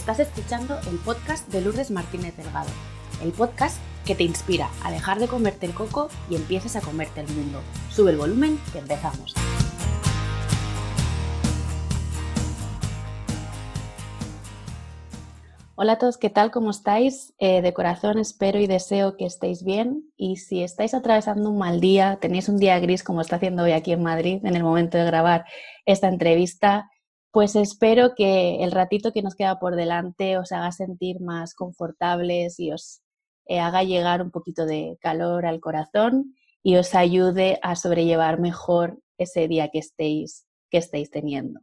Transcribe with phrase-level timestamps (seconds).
[0.00, 2.70] Estás escuchando el podcast de Lourdes Martínez Delgado,
[3.22, 7.20] el podcast que te inspira a dejar de comerte el coco y empieces a comerte
[7.20, 7.60] el mundo.
[7.90, 9.34] Sube el volumen que empezamos.
[15.74, 16.50] Hola a todos, ¿qué tal?
[16.50, 17.34] ¿Cómo estáis?
[17.38, 21.78] Eh, de corazón espero y deseo que estéis bien y si estáis atravesando un mal
[21.78, 24.96] día, tenéis un día gris como está haciendo hoy aquí en Madrid en el momento
[24.96, 25.44] de grabar
[25.84, 26.88] esta entrevista,
[27.32, 32.58] pues espero que el ratito que nos queda por delante os haga sentir más confortables
[32.58, 33.02] y os
[33.46, 39.00] eh, haga llegar un poquito de calor al corazón y os ayude a sobrellevar mejor
[39.18, 41.60] ese día que estéis, que estéis teniendo.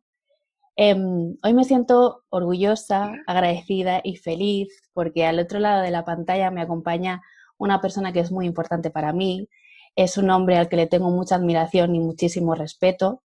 [0.75, 6.51] Em, hoy me siento orgullosa, agradecida y feliz porque al otro lado de la pantalla
[6.51, 7.21] me acompaña
[7.57, 9.49] una persona que es muy importante para mí.
[9.95, 13.23] Es un hombre al que le tengo mucha admiración y muchísimo respeto,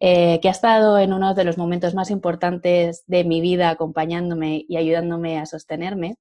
[0.00, 4.64] eh, que ha estado en uno de los momentos más importantes de mi vida acompañándome
[4.68, 6.16] y ayudándome a sostenerme.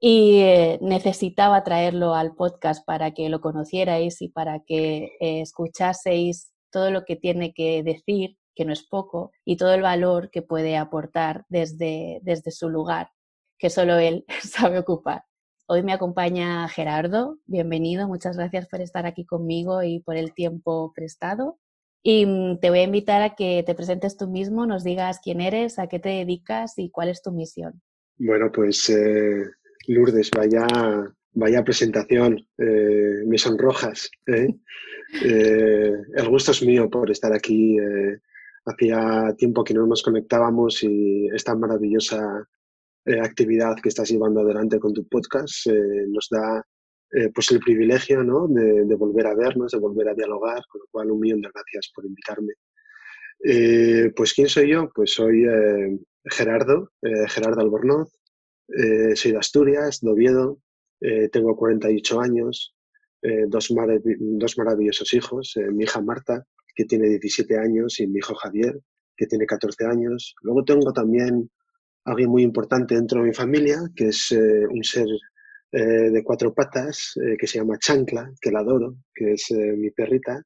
[0.00, 6.52] Y eh, necesitaba traerlo al podcast para que lo conocierais y para que eh, escuchaseis
[6.70, 10.42] todo lo que tiene que decir que no es poco, y todo el valor que
[10.42, 13.10] puede aportar desde, desde su lugar,
[13.56, 15.22] que solo él sabe ocupar.
[15.68, 20.92] Hoy me acompaña Gerardo, bienvenido, muchas gracias por estar aquí conmigo y por el tiempo
[20.92, 21.58] prestado.
[22.02, 25.40] Y mm, te voy a invitar a que te presentes tú mismo, nos digas quién
[25.40, 27.80] eres, a qué te dedicas y cuál es tu misión.
[28.16, 29.44] Bueno, pues eh,
[29.86, 30.66] Lourdes, vaya,
[31.32, 34.10] vaya presentación, eh, me sonrojas.
[34.26, 34.48] ¿eh?
[35.22, 37.76] el gusto es mío por estar aquí
[38.66, 42.46] Hacía tiempo que no nos conectábamos y esta maravillosa
[43.22, 46.62] actividad que estás llevando adelante con tu podcast nos da
[47.12, 48.46] eh, pues el privilegio ¿no?
[48.48, 51.90] de, volver a vernos, de volver a dialogar, con lo cual un millón de gracias
[51.94, 52.54] por invitarme.
[54.14, 54.90] pues ¿quién soy yo?
[54.94, 55.44] Pues soy
[56.24, 56.90] Gerardo,
[57.28, 58.12] Gerardo Albornoz,
[59.14, 60.58] soy de Asturias, de Oviedo,
[61.32, 62.74] tengo 48 años,
[63.48, 63.68] dos,
[64.10, 66.44] dos maravillosos hijos, mi hija Marta,
[66.74, 68.78] que tiene 17 años, y mi hijo Javier,
[69.16, 70.34] que tiene 14 años.
[70.42, 71.50] Luego tengo también
[72.04, 75.06] alguien muy importante dentro de mi familia, que es eh, un ser
[75.72, 79.90] eh, de cuatro patas, eh, que se llama Chancla, que la adoro, que es mi
[79.90, 80.42] perrita.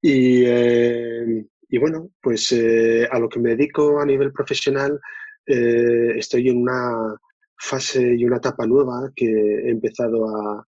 [0.00, 4.98] Y, y bueno, pues a lo que me dedico a nivel profesional,
[5.46, 7.16] estoy en una
[7.56, 10.66] fase y una etapa nueva que he empezado a,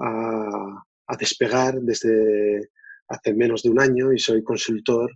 [0.00, 2.70] a, despegar desde
[3.08, 5.10] hace menos de un año y soy consultor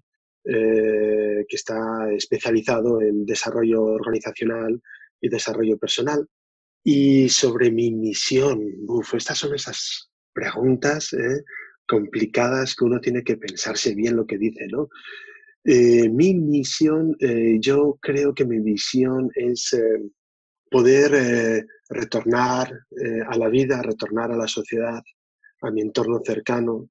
[0.45, 4.81] eh, que está especializado en desarrollo organizacional
[5.21, 6.29] y desarrollo personal.
[6.85, 11.43] Y sobre mi misión, uf, estas son esas preguntas eh,
[11.87, 14.89] complicadas que uno tiene que pensarse bien lo que dice, ¿no?
[15.65, 17.17] Eh, mi misión,
[17.59, 19.75] yo creo que mi misión es
[20.71, 22.71] poder retornar
[23.27, 25.03] a la vida, retornar a la sociedad,
[25.63, 26.91] a mi entorno cercano,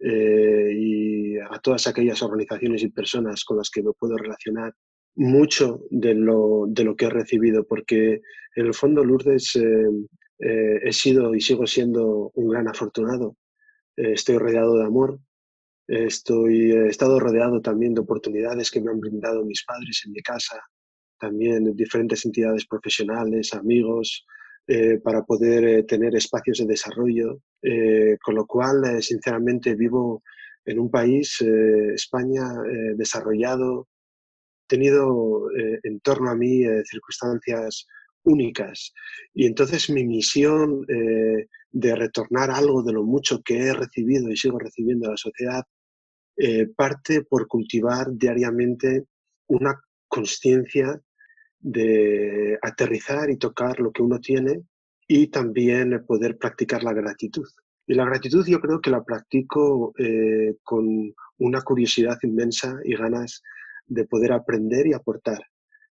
[0.00, 4.72] eh, y a todas aquellas organizaciones y personas con las que me puedo relacionar
[5.18, 8.22] mucho de lo, de lo que he recibido, porque
[8.56, 9.88] en el fondo, Lourdes, eh,
[10.40, 13.36] eh, he sido y sigo siendo un gran afortunado.
[13.96, 15.18] estoy rodeado de amor,
[15.88, 20.22] estoy, he estado rodeado también de oportunidades que me han brindado mis padres en mi
[20.22, 20.62] casa,
[21.18, 24.24] también diferentes entidades profesionales, amigos,
[24.70, 30.22] eh, para poder eh, tener espacios de desarrollo, eh, con lo cual, sinceramente, vivo
[30.66, 32.44] en un país, España,
[32.94, 33.88] desarrollado,
[34.68, 35.48] tenido
[35.82, 37.86] en torno a mí circunstancias
[38.22, 38.92] únicas.
[39.34, 44.58] Y entonces mi misión de retornar algo de lo mucho que he recibido y sigo
[44.58, 45.64] recibiendo a la sociedad
[46.76, 49.04] parte por cultivar diariamente
[49.48, 51.00] una conciencia
[51.60, 54.62] de aterrizar y tocar lo que uno tiene
[55.06, 57.46] y también poder practicar la gratitud.
[57.86, 63.42] Y la gratitud yo creo que la practico eh, con una curiosidad inmensa y ganas
[63.88, 65.40] de poder aprender y aportar.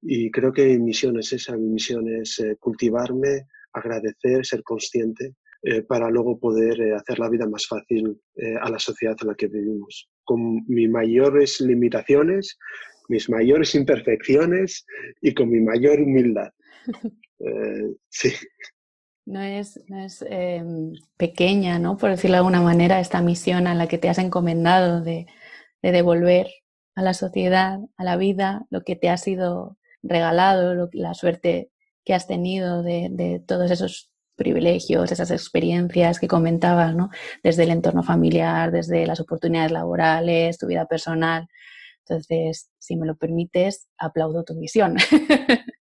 [0.02, 5.34] Y creo que mi misión es esa, mi misión es eh, cultivarme, agradecer, ser consciente,
[5.62, 8.18] eh, para luego poder hacer la vida más fácil
[8.62, 10.08] a la sociedad en la que vivimos.
[10.24, 12.56] Con mis mayores limitaciones,
[13.10, 14.86] mis mayores imperfecciones
[15.20, 16.50] y con mi mayor humildad.
[17.42, 18.34] Eh, sí.
[19.24, 21.96] No es, no es em, pequeña, ¿no?
[21.96, 25.26] Por decirlo de alguna manera, esta misión a la que te has encomendado de,
[25.80, 26.48] de devolver
[26.94, 31.70] a la sociedad, a la vida, lo que te ha sido regalado, lo, la suerte
[32.04, 37.10] que has tenido de, de, todos esos privilegios, esas experiencias que comentabas, ¿no?
[37.42, 41.48] Desde el entorno familiar, desde las oportunidades laborales, tu vida personal.
[42.08, 44.96] Entonces, si me lo permites, aplaudo tu misión.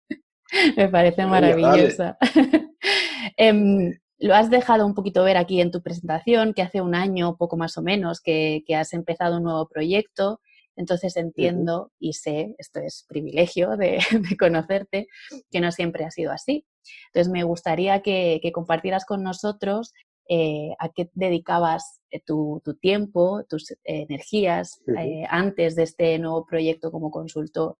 [0.76, 2.16] Me parece maravillosa.
[3.36, 7.36] Em, lo has dejado un poquito ver aquí en tu presentación, que hace un año,
[7.36, 10.40] poco más o menos, que, has empezado un nuevo proyecto.
[10.78, 13.98] Entonces entiendo y sé, esto es privilegio de,
[14.38, 15.08] conocerte,
[15.50, 16.64] que no siempre ha sido así.
[17.08, 19.92] Entonces me gustaría que, compartieras con nosotros
[20.30, 26.92] eh, a qué dedicabas eh, tu, tiempo, tus energías eh, antes de este nuevo proyecto
[26.92, 27.76] como consultor,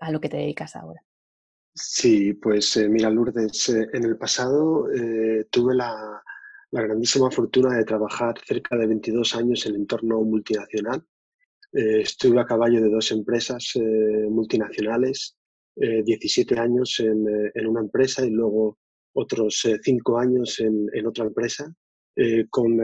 [0.00, 1.02] a lo que te dedicas ahora.
[1.74, 4.86] Sí, pues eh, mira, Lourdes, en el pasado
[5.50, 6.22] tuve la,
[6.70, 11.04] grandísima fortuna de trabajar cerca de 22 años en el entorno multinacional.
[11.72, 13.72] Estuve a caballo de dos empresas
[14.30, 15.36] multinacionales,
[15.76, 18.78] 17 años en, una empresa y luego
[19.14, 21.72] otros 5 años en, otra empresa,
[22.50, 22.78] con,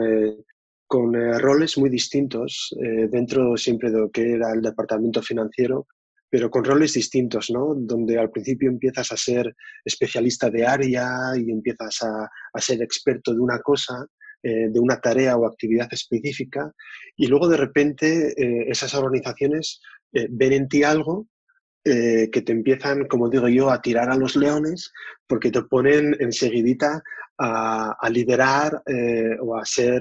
[0.87, 2.75] con roles muy distintos
[3.11, 5.87] dentro siempre de lo que era el departamento financiero
[6.35, 7.77] pero con roles distintos, ¿no?
[7.77, 9.55] Donde al principio empiezas a ser
[9.85, 12.29] especialista de área y empiezas a,
[12.59, 14.05] ser experto de una cosa,
[14.47, 16.71] eh, de una tarea o actividad específica,
[17.17, 19.81] y luego de repente eh, esas organizaciones
[20.13, 21.27] eh, ven en ti algo
[21.87, 24.91] que te empiezan, como digo yo, a tirar a los leones
[25.27, 27.03] porque te ponen enseguidita
[27.37, 28.83] a, a liderar
[29.43, 30.01] o a ser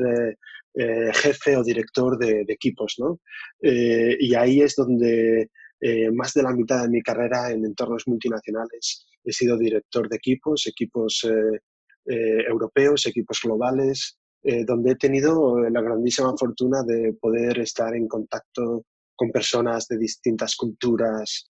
[1.13, 3.19] jefe o director de, de equipos, ¿no?
[3.61, 5.49] y ahí es donde
[6.13, 10.65] más de la mitad de mi carrera en entornos multinacionales he sido director de equipos,
[10.67, 11.27] equipos
[12.05, 14.17] europeos, equipos globales,
[14.65, 18.85] donde he tenido la grandísima fortuna de poder estar en contacto
[19.15, 21.49] con personas de distintas culturas,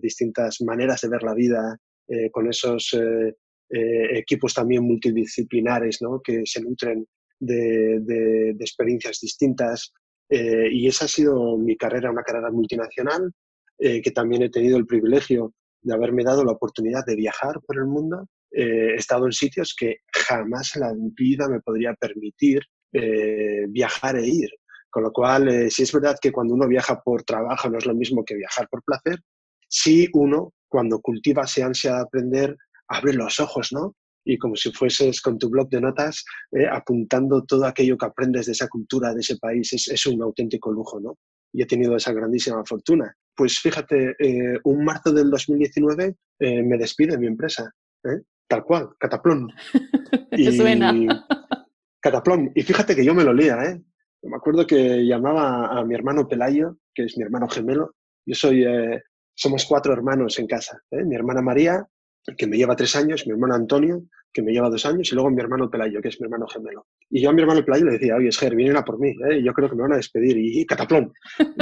[0.00, 1.76] distintas maneras de ver la vida,
[2.32, 2.96] con esos
[3.68, 6.22] equipos también multidisciplinares ¿no?
[6.22, 7.06] que se nutren
[7.38, 9.92] de, experiencias distintas.
[10.30, 13.30] y esa ha sido mi carrera, una carrera multinacional
[13.78, 15.52] eh, que también he tenido el privilegio
[15.82, 18.26] de haberme dado la oportunidad de viajar por el mundo.
[18.56, 24.26] Eh, he estado en sitios que jamás la vida me podría permitir eh, viajar e
[24.26, 24.48] ir.
[24.88, 27.94] Con lo cual, sí es verdad que cuando uno viaja por trabajo no es lo
[27.94, 29.20] mismo que viajar por placer,
[29.68, 32.56] sí uno, cuando cultiva esa ansia de aprender,
[32.88, 33.94] abre los ojos, ¿no?
[34.24, 36.24] Y como si fueses con tu blog de notas,
[36.72, 40.98] apuntando todo aquello que aprendes de esa cultura, de ese país, es, un auténtico lujo,
[40.98, 41.18] ¿no?
[41.52, 43.14] Y he tenido esa grandísima fortuna.
[43.36, 47.70] Pues fíjate, eh, un marzo del 2019 eh, me despide mi empresa,
[48.04, 48.22] ¿eh?
[48.48, 49.52] Tal cual, Cataplón.
[50.32, 51.26] y, suena.
[52.00, 52.52] Cataplón.
[52.54, 53.82] Y fíjate que yo me lo lía, ¿eh?
[54.22, 57.94] Me acuerdo que llamaba a mi hermano Pelayo, que es mi hermano gemelo.
[58.24, 58.64] Yo soy,
[59.34, 60.80] somos cuatro hermanos en casa.
[60.90, 61.86] Mi hermana María,
[62.36, 64.02] que me lleva tres años, mi hermano Antonio,
[64.32, 66.86] que me lleva dos años, y luego mi hermano Pelayo, que es mi hermano gemelo.
[67.08, 69.52] Y yo a mi hermano Pelayo le decía, oye, Esger, vienen a por mí, yo
[69.52, 70.36] creo que me van a despedir.
[70.36, 71.12] Y, y cataplón,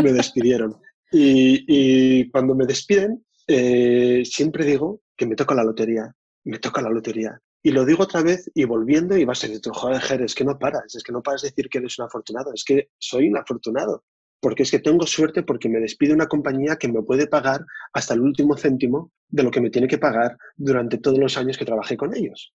[0.03, 0.75] me despidieron.
[1.13, 6.13] Y, cuando me despiden, eh, siempre digo que me toca la lotería,
[6.45, 7.41] me toca la lotería.
[7.63, 10.59] Y lo digo otra vez y volviendo y vas a decir, joder, es que no
[10.59, 13.39] paras, es que no paras de decir que eres un afortunado, es que soy un
[13.39, 14.05] afortunado,
[14.41, 17.65] porque es que tengo suerte porque me despide una compañía que me puede pagar
[17.95, 21.57] hasta el último céntimo de lo que me tiene que pagar durante todos los años
[21.57, 22.53] que trabajé con ellos.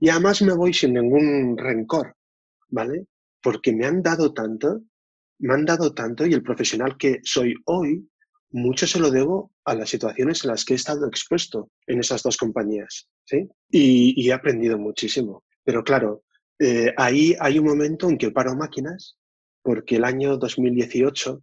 [0.00, 2.16] Y además me voy sin ningún rencor,
[2.68, 3.06] ¿vale?
[3.42, 4.80] Porque me han dado tanto
[5.38, 8.08] me han dado tanto y el profesional que soy hoy,
[8.50, 12.22] mucho se lo debo a las situaciones en las que he estado expuesto en esas
[12.22, 13.08] dos compañías.
[13.24, 13.48] ¿sí?
[13.70, 15.44] Y, he aprendido muchísimo.
[15.64, 16.24] Pero claro,
[16.58, 19.18] eh, ahí hay un momento en que paro máquinas,
[19.62, 21.42] porque el año 2018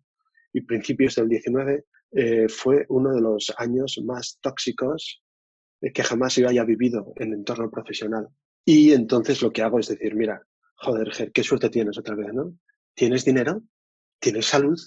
[0.53, 5.21] y principios del 19 eh, fue uno de los años más tóxicos
[5.93, 8.29] que jamás yo haya vivido en el entorno profesional.
[8.63, 10.41] Y entonces lo que hago es decir, mira,
[10.77, 12.57] joder, qué suerte tienes otra vez, ¿no?
[12.95, 13.61] ¿Tienes dinero?
[14.23, 14.79] tienes salud,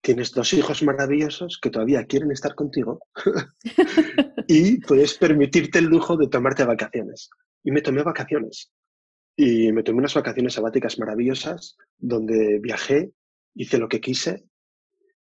[0.00, 3.00] tienes dos hijos maravillosos que todavía quieren estar contigo
[4.48, 7.30] y puedes permitirte el lujo de tomarte vacaciones.
[7.62, 8.72] Y me tomé vacaciones.
[9.36, 13.12] Y me tomé unas vacaciones sabáticas maravillosas donde viajé,
[13.54, 14.44] hice lo que quise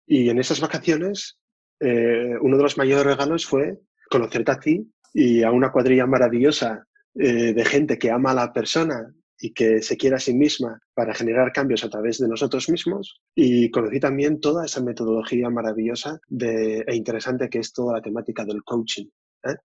[0.06, 1.38] y en esas vacaciones
[1.80, 3.78] eh, uno de los mayores regalos fue
[4.10, 8.52] conocerte a ti y a una cuadrilla maravillosa eh, de gente que ama a la
[8.52, 9.14] persona
[9.44, 13.20] y que se quiera a sí misma para generar cambios a través de nosotros mismos.
[13.34, 18.42] Y conocí también toda esa metodología maravillosa de, e interesante que es toda la temática
[18.46, 19.04] del coaching.
[19.44, 19.56] ¿eh?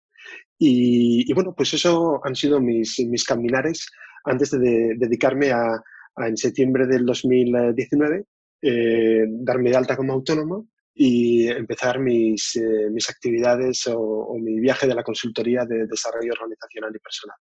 [0.58, 3.90] Y, bueno, pues eso han sido mis, mis caminares
[4.26, 5.82] antes de, dedicarme a,
[6.18, 8.26] en septiembre del 2019,
[8.62, 14.60] eh, darme de alta como autónomo y empezar mis, eh, mis actividades o, o mi
[14.60, 17.38] viaje de la consultoría de desarrollo organizacional y personal.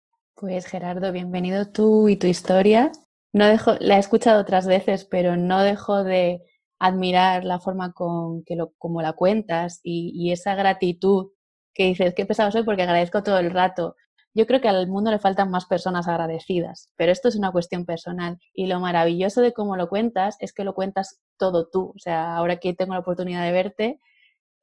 [0.42, 2.90] Pues Gerardo, bienvenido tú y tu historia.
[3.32, 6.42] No dejo, la he escuchado otras veces, pero no dejo de
[6.80, 11.30] admirar la forma con que lo, como la cuentas y, esa gratitud
[11.74, 13.94] que dices, qué pesado soy porque agradezco todo el rato.
[14.34, 17.86] Yo creo que al mundo le faltan más personas agradecidas, pero esto es una cuestión
[17.86, 18.40] personal.
[18.52, 21.92] Y lo maravilloso de cómo lo cuentas es que lo cuentas todo tú.
[21.94, 24.00] O sea, ahora que tengo la oportunidad de verte,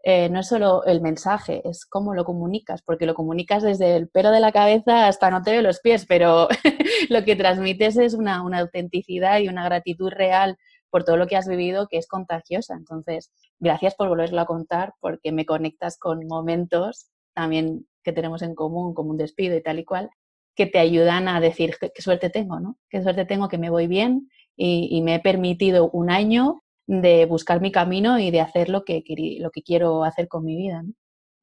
[0.01, 4.08] eh, no es solo el mensaje, es cómo lo comunicas, porque lo comunicas desde el
[4.08, 6.48] pelo de la cabeza hasta no te veo los pies, pero
[7.10, 10.58] lo que transmites es una, una, autenticidad y una gratitud real
[10.89, 12.75] por todo lo que has vivido que es contagiosa.
[12.75, 18.56] Entonces, gracias por volverlo a contar, porque me conectas con momentos también que tenemos en
[18.56, 20.10] común, como un despido y tal y cual,
[20.56, 22.77] que te ayudan a decir qué, suerte tengo, ¿no?
[22.89, 27.27] Qué suerte tengo que me voy bien y, y me he permitido un año de
[27.27, 29.03] buscar mi camino y de hacer lo que,
[29.39, 30.84] lo que quiero hacer con mi vida.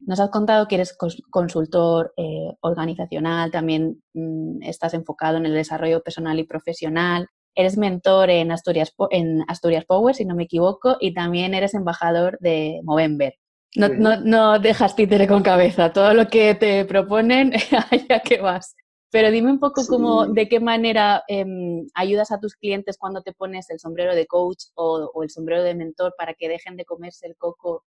[0.00, 0.96] Nos has contado que eres
[1.30, 8.28] consultor eh, organizacional, también mm, estás enfocado en el desarrollo personal y profesional, eres mentor
[8.30, 13.34] en Asturias, en Asturias Power, si no me equivoco, y también eres embajador de Movember.
[13.76, 17.52] No, no, no dejas títere con cabeza, todo lo que te proponen,
[17.92, 18.74] allá que vas.
[19.10, 23.32] Pero dime un poco cómo, de qué manera em, ayudas a tus clientes cuando te
[23.32, 27.26] pones el sombrero de coach o, el sombrero de mentor para que dejen de comerse
[27.26, 27.84] el coco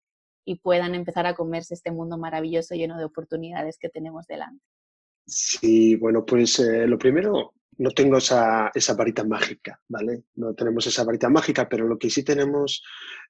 [0.45, 4.63] y puedan empezar a comerse este mundo maravilloso lleno de oportunidades que tenemos delante.
[5.25, 10.23] Sí, bueno, pues eh, lo primero, no tengo esa, esa, varita mágica, ¿vale?
[10.35, 12.83] No tenemos esa varita mágica, pero lo que sí tenemos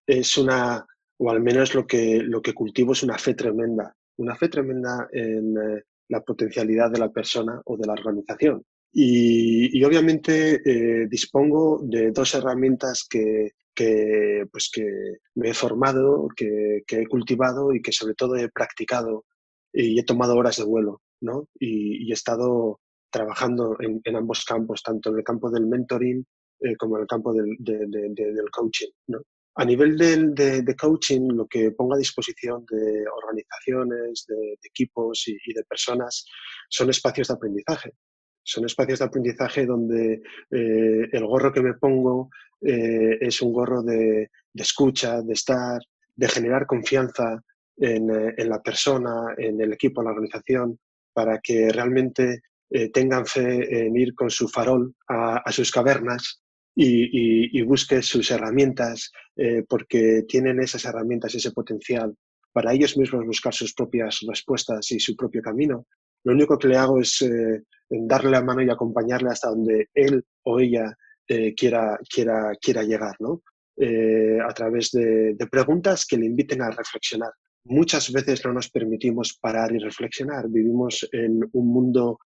[0.07, 0.85] es una,
[1.17, 5.07] o al menos lo que, lo que cultivo es una fe tremenda, una fe tremenda
[5.11, 8.63] en, eh, la potencialidad de la persona o de la organización.
[8.95, 13.51] Y, obviamente eh, dispongo de dos herramientas que,
[14.51, 14.85] pues que
[15.35, 19.25] me he formado, que, he cultivado y que sobre todo he practicado
[19.73, 21.49] y he tomado horas de vuelo, ¿no?
[21.59, 22.79] Y, he estado
[23.11, 26.23] trabajando en, ambos campos, tanto en el campo del mentoring
[26.59, 29.21] eh, como en el campo del, del coaching, ¿no?
[29.55, 29.95] A nivel
[30.33, 36.25] de, coaching, lo que pongo a disposición de organizaciones, de, equipos y, de personas
[36.69, 37.93] son espacios de aprendizaje.
[38.41, 42.29] Son espacios de aprendizaje donde eh, el gorro que me pongo
[42.61, 45.79] eh, es un gorro de, escucha, de estar,
[46.15, 47.39] de generar confianza
[47.77, 50.79] en, eh, la persona, en el equipo, en la organización,
[51.13, 52.41] para que realmente
[52.91, 56.42] tengan fe en ir con su farol a sus cavernas
[56.75, 62.15] y, busque sus herramientas eh, porque tienen esas herramientas, ese potencial
[62.51, 65.87] para ellos mismos buscar sus propias respuestas y su propio camino.
[66.23, 70.23] Lo único que le hago es eh, darle la mano y acompañarle hasta donde él
[70.43, 70.95] o ella
[71.27, 73.41] eh, quiera, quiera, quiera llegar, ¿no?
[73.75, 77.31] a través de, de preguntas que le inviten a reflexionar.
[77.65, 80.47] Muchas veces no nos permitimos parar y reflexionar.
[80.47, 82.19] Vivimos en un mundo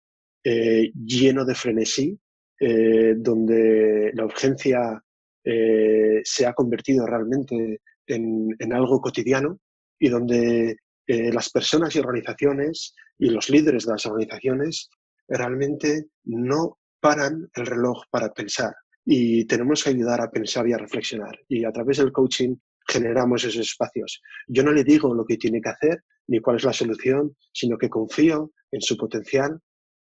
[0.42, 2.18] lleno de frenesí,
[2.58, 5.02] eh, donde la urgencia
[5.44, 9.60] eh, se ha convertido realmente en, algo cotidiano
[9.98, 14.90] y donde eh, las personas y organizaciones y los líderes de las organizaciones
[15.28, 20.78] realmente no paran el reloj para pensar y tenemos que ayudar a pensar y a
[20.78, 22.56] reflexionar y a través del coaching
[22.88, 24.22] generamos esos espacios.
[24.48, 27.78] Yo no le digo lo que tiene que hacer ni cuál es la solución, sino
[27.78, 29.60] que confío en su potencial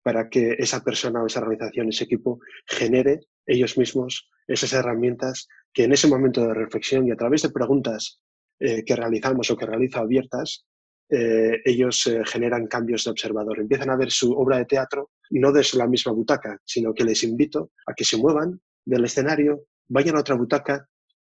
[0.03, 5.85] para que esa persona o esa organización, ese equipo, genere ellos mismos esas herramientas que
[5.85, 8.21] en ese momento de reflexión y a través de preguntas
[8.59, 10.65] eh, que realizamos o que realizo abiertas,
[11.09, 13.59] eh, ellos eh, generan cambios de observador.
[13.59, 17.23] Empiezan a ver su obra de teatro no desde la misma butaca, sino que les
[17.23, 20.87] invito a que se muevan del escenario, vayan a otra butaca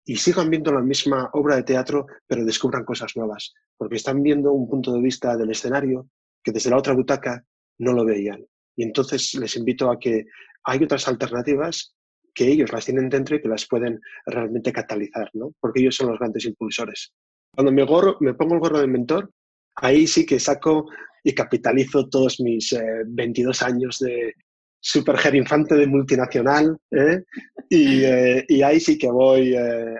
[0.03, 4.51] y sigan viendo la misma obra de teatro, pero descubran cosas nuevas, porque están viendo
[4.51, 6.09] un punto de vista del escenario
[6.43, 7.43] que desde la otra butaca
[7.79, 8.45] no lo veían.
[8.75, 10.25] Y entonces les invito a que
[10.63, 11.95] hay otras alternativas
[12.33, 15.53] que ellos las tienen dentro y que las pueden realmente catalizar, ¿no?
[15.59, 17.13] Porque ellos son los grandes impulsores.
[17.55, 19.31] Cuando me, gorro, me pongo el gorro de mentor,
[19.75, 20.85] ahí sí que saco
[21.23, 22.75] y capitalizo todos mis
[23.07, 24.33] 22 eh, años de
[24.79, 27.23] super infante de multinacional ¿eh?
[27.71, 29.55] Eh, y, ahí sí que voy,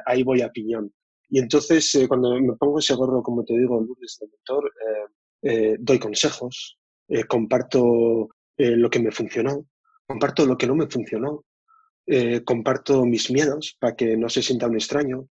[0.06, 0.94] ahí voy a piñón.
[1.30, 4.72] Y entonces cuando me pongo ese gorro, como te digo, lunes de mentor,
[5.80, 6.78] doy consejos,
[7.28, 9.68] comparto eh, lo que me funcionó,
[10.08, 11.44] comparto lo que no me funcionó,
[12.08, 15.28] eh, comparto mis miedos para que no se sienta un extraño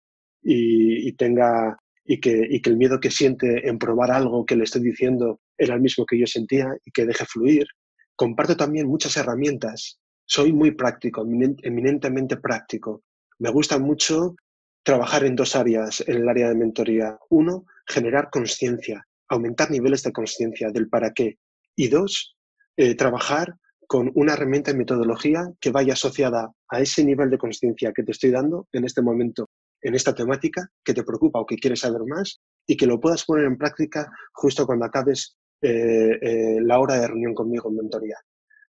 [0.43, 4.65] y, tenga y que, y que el miedo que siente en probar algo que le
[4.65, 7.67] estoy diciendo era el mismo que yo sentía y que deje fluir.
[8.15, 9.99] Comparto también muchas herramientas.
[10.25, 13.03] Soy muy práctico, eminentemente práctico.
[13.39, 14.37] Me gusta mucho
[14.83, 17.19] trabajar en dos áreas en el área de mentoría.
[17.31, 21.39] Uno, generar conciencia, aumentar niveles de conciencia del para qué.
[21.75, 22.37] Y dos,
[22.83, 23.57] eh, trabajar
[23.87, 28.13] con una herramienta y metodología que vaya asociada a ese nivel de conciencia que te
[28.13, 29.51] estoy dando en este momento,
[29.83, 33.27] en esta temática que te preocupa o que quieres saber más, y que lo puedas
[33.27, 38.17] poner en práctica justo cuando acabes eh, eh, la hora de reunión conmigo en mentoría.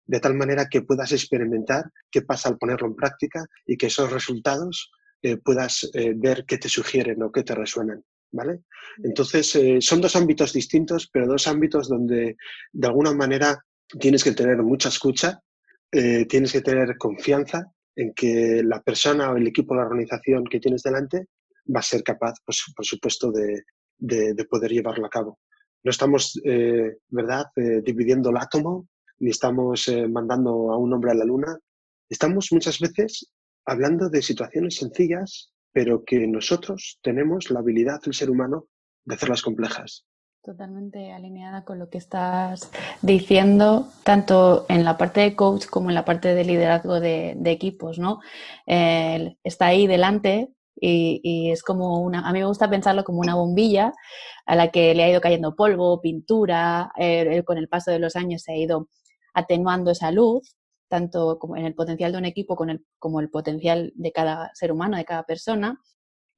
[0.08, 4.12] De tal manera que puedas experimentar qué pasa al ponerlo en práctica y que esos
[4.12, 4.90] resultados
[5.22, 8.04] eh, puedas ver qué te sugieren o qué te resuenan.
[8.32, 8.62] ¿Vale?
[9.04, 12.38] Entonces, son dos ámbitos distintos, pero dos ámbitos donde
[12.72, 13.64] de alguna manera
[14.00, 15.42] tienes que tener mucha escucha,
[15.92, 20.84] tienes que tener confianza en que la persona o el equipo la organización que tienes
[20.84, 21.28] delante
[21.74, 23.64] va a ser capaz, pues, por supuesto, de,
[24.00, 25.40] de, poder llevarlo a cabo.
[25.84, 28.88] No estamos, eh, ¿verdad?, eh, dividiendo el átomo,
[29.20, 31.58] ni estamos eh, mandando a un hombre a la luna.
[32.10, 33.32] Estamos muchas veces
[33.66, 38.68] hablando de situaciones sencillas, pero que nosotros tenemos la habilidad, el ser humano,
[39.06, 40.06] de hacerlas complejas.
[40.50, 42.72] Totalmente alineada con lo que estás
[43.04, 48.00] diciendo, tanto en la parte de coach como en la parte de liderazgo de, equipos,
[48.00, 48.20] ¿no?
[48.66, 53.94] está ahí delante y, es como una, a mí me gusta pensarlo como una bombilla
[54.48, 56.92] a la que le ha ido cayendo polvo, pintura,
[57.46, 58.90] con el paso de los años se ha ido
[59.36, 60.56] atenuando esa luz,
[60.88, 64.50] tanto como en el potencial de un equipo con el, como el potencial de cada
[64.56, 65.80] ser humano, de cada persona.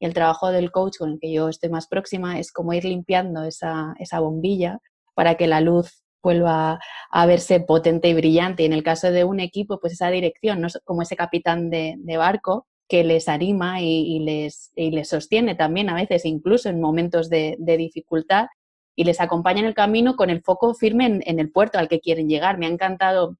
[0.01, 2.85] Y el trabajo del coach con el que yo estoy más próxima es como ir
[2.85, 4.79] limpiando esa, esa bombilla
[5.13, 6.79] para que la luz vuelva
[7.11, 8.63] a verse potente y brillante.
[8.63, 10.69] Y en el caso de un equipo, pues esa dirección, ¿no?
[10.85, 16.25] como ese capitán de, barco, que les anima y, les, les, sostiene también a veces,
[16.25, 18.47] incluso en momentos de, dificultad,
[18.95, 21.99] y les acompaña en el camino con el foco firme en, el puerto al que
[21.99, 22.57] quieren llegar.
[22.57, 23.37] Me ha encantado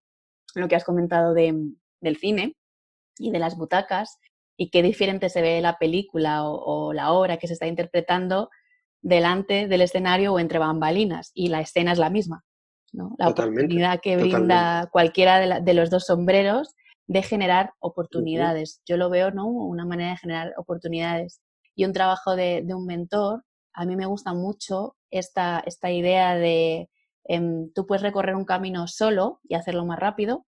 [0.53, 2.55] lo que has comentado del cine
[3.17, 4.19] y de las butacas
[4.61, 8.51] y qué diferente se ve la película o, la obra que se está interpretando
[9.01, 12.45] delante del escenario o entre bambalinas y la escena es la misma.
[12.93, 13.15] ¿no?
[13.17, 16.75] La oportunidad que brinda cualquiera de, los dos sombreros
[17.07, 18.83] de generar oportunidades.
[18.85, 19.47] Yo lo veo, ¿no?
[19.47, 21.41] Una manera de generar oportunidades.
[21.73, 26.87] Y un trabajo de, un mentor, a mí me gusta mucho esta, esta idea de
[27.23, 30.45] em, tú puedes recorrer un camino solo y hacerlo más rápido,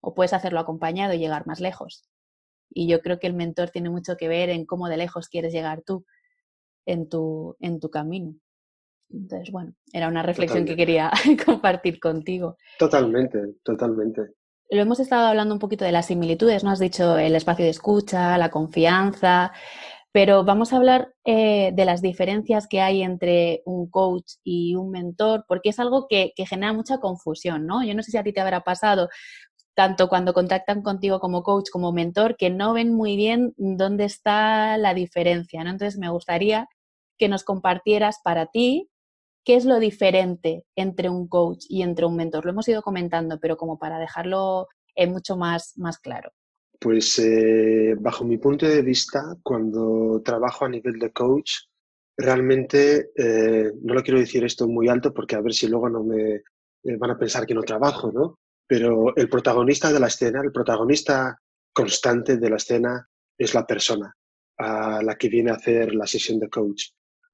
[0.00, 2.08] o puedes hacerlo acompañado y llegar más lejos.
[2.74, 5.52] Y yo creo que el mentor tiene mucho que ver en cómo de lejos quieres
[5.52, 6.04] llegar tú
[6.86, 8.34] en tu, en tu camino.
[9.10, 11.10] Entonces, bueno, era una reflexión que quería
[11.46, 12.56] compartir contigo.
[12.78, 14.22] Totalmente, totalmente.
[14.70, 16.70] Lo hemos estado hablando un poquito de las similitudes, ¿no?
[16.70, 19.52] Has dicho el espacio de escucha, la confianza,
[20.12, 24.90] pero vamos a hablar eh, de las diferencias que hay entre un coach y un
[24.90, 27.82] mentor, porque es algo que, genera mucha confusión, ¿no?
[27.82, 29.08] Yo no sé si a ti te habrá pasado,
[29.74, 34.76] tanto cuando contactan contigo como coach como mentor, que no ven muy bien dónde está
[34.76, 35.70] la diferencia, ¿no?
[35.70, 36.68] Entonces me gustaría
[37.18, 38.90] que nos compartieras para ti
[39.44, 42.44] ¿Qué es lo diferente entre un coach y entre un mentor?
[42.44, 46.30] Lo hemos ido comentando, pero como para dejarlo eh, mucho más, más claro.
[46.78, 51.54] Pues eh, bajo mi punto de vista, cuando trabajo a nivel de coach,
[52.16, 56.04] realmente, eh, no lo quiero decir esto muy alto porque a ver si luego no
[56.04, 56.42] me
[56.96, 58.38] van a pensar que no trabajo, ¿no?
[58.72, 61.38] Pero el protagonista de la escena, el protagonista
[61.74, 63.06] constante de la escena
[63.36, 64.16] es la persona
[64.56, 66.84] a la que viene a hacer la sesión de coach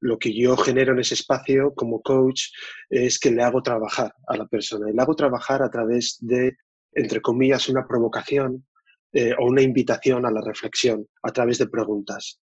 [0.01, 2.45] lo que yo genero en ese espacio como coach
[2.89, 6.57] es que le hago trabajar a la persona y le hago trabajar a través de,
[6.93, 8.67] entre comillas, una provocación
[9.13, 12.41] eh, o una invitación a la reflexión a través de preguntas.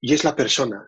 [0.00, 0.86] Y es la persona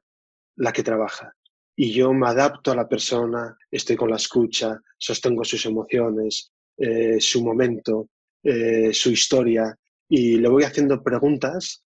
[0.57, 1.33] la que trabaja.
[1.75, 7.21] Y yo me adapto a la persona, estoy con la escucha, sostengo sus emociones, eh,
[7.21, 8.09] su momento,
[8.43, 9.77] eh, su historia,
[10.09, 11.85] y le voy haciendo preguntas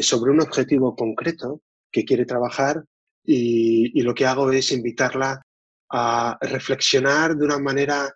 [0.00, 1.60] sobre un objetivo concreto
[1.92, 2.82] que quiere trabajar
[3.24, 5.42] y, lo que hago es invitarla
[5.90, 8.10] a reflexionar de una manera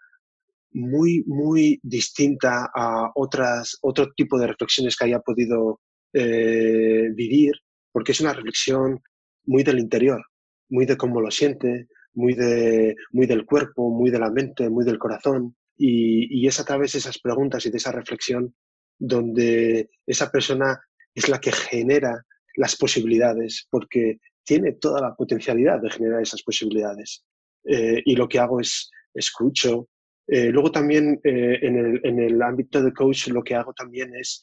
[0.72, 5.80] muy, muy distinta a otras, otro tipo de reflexiones que haya podido
[6.14, 7.52] eh, vivir,
[7.92, 9.00] porque es una reflexión
[9.44, 10.24] muy del interior,
[10.70, 14.84] muy de cómo lo siente, muy, de, muy del cuerpo, muy de la mente, muy
[14.84, 15.54] del corazón.
[15.76, 18.54] Y, y es a través de esas preguntas y de esa reflexión
[18.98, 20.80] donde esa persona
[21.14, 22.24] es la que genera
[22.56, 27.24] las posibilidades, porque tiene toda la potencialidad de generar esas posibilidades.
[27.64, 29.88] Eh, y lo que hago es escucho.
[30.26, 34.14] Eh, luego también eh, en, el, en, el, ámbito de coach lo que hago también
[34.14, 34.40] es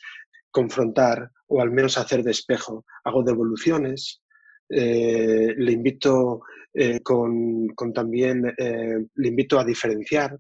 [0.52, 2.86] confrontar o al menos hacer de espejo.
[3.04, 4.22] Hago devoluciones,
[4.70, 6.42] le invito
[7.04, 8.44] con, con, también,
[9.16, 10.38] le invito a diferenciar,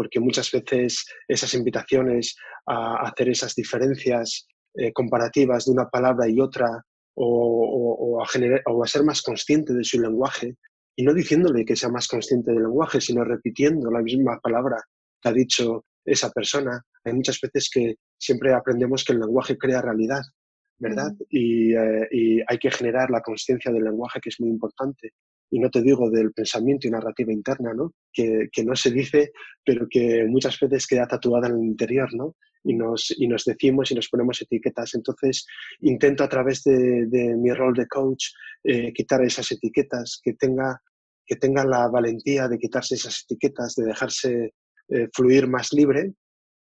[0.00, 2.34] porque muchas veces esas invitaciones
[2.64, 4.48] a hacer esas diferencias
[4.94, 6.82] comparativas de una palabra y otra
[7.16, 10.56] o, a generar, o a ser más consciente de su lenguaje
[10.96, 14.78] y no diciéndole que sea más consciente del lenguaje, sino repitiendo la misma palabra
[15.20, 16.82] que ha dicho esa persona.
[17.04, 20.22] Hay muchas veces que siempre aprendemos que el lenguaje crea realidad,
[20.78, 21.12] ¿verdad?
[21.28, 25.12] Y, eh, y, hay que generar la conciencia del lenguaje, que es muy importante.
[25.50, 27.94] Y no te digo del pensamiento y narrativa interna, ¿no?
[28.12, 29.32] Que, que, no se dice,
[29.64, 32.36] pero que muchas veces queda tatuada en el interior, ¿no?
[32.62, 34.94] Y nos, y nos decimos y nos ponemos etiquetas.
[34.94, 35.46] Entonces,
[35.80, 38.26] intento a través de, de mi rol de coach
[38.62, 40.80] eh, quitar esas etiquetas, que tenga,
[41.26, 44.54] que tenga la valentía de quitarse esas etiquetas, de dejarse
[44.88, 46.12] eh, fluir más libre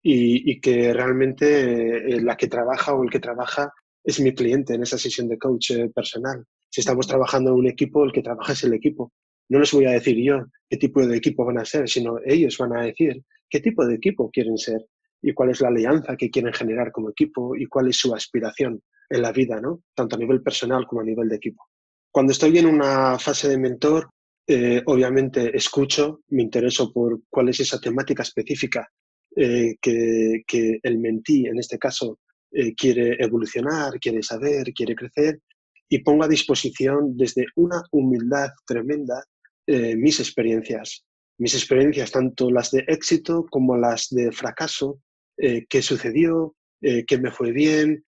[0.04, 3.72] y, y que realmente eh, la que trabaja o el que trabaja
[4.04, 6.46] es mi cliente en esa sesión de coach eh, personal.
[6.70, 9.12] Si estamos trabajando en un equipo, el que trabaja es el equipo.
[9.50, 12.58] No les voy a decir yo qué tipo de equipo van a ser, sino ellos
[12.58, 14.86] van a decir qué tipo de equipo quieren ser
[15.22, 18.82] y cuál es la alianza que quieren generar como equipo y cuál es su aspiración
[19.10, 19.82] en la vida, ¿no?
[19.96, 21.64] Tanto a nivel personal como a nivel de equipo.
[22.12, 24.10] Cuando estoy en una fase de mentor,
[24.46, 28.90] eh, obviamente escucho, me intereso por cuál es esa temática específica
[29.36, 32.20] eh, que, el mentí, en este caso,
[32.52, 35.42] eh, quiere evolucionar, quiere saber, quiere crecer
[35.90, 39.24] y pongo a disposición desde una humildad tremenda
[39.66, 41.06] eh, mis experiencias,
[41.40, 45.00] mis experiencias, tanto las de éxito como las de fracaso,
[45.38, 48.04] eh, qué sucedió, eh, qué me fue bien,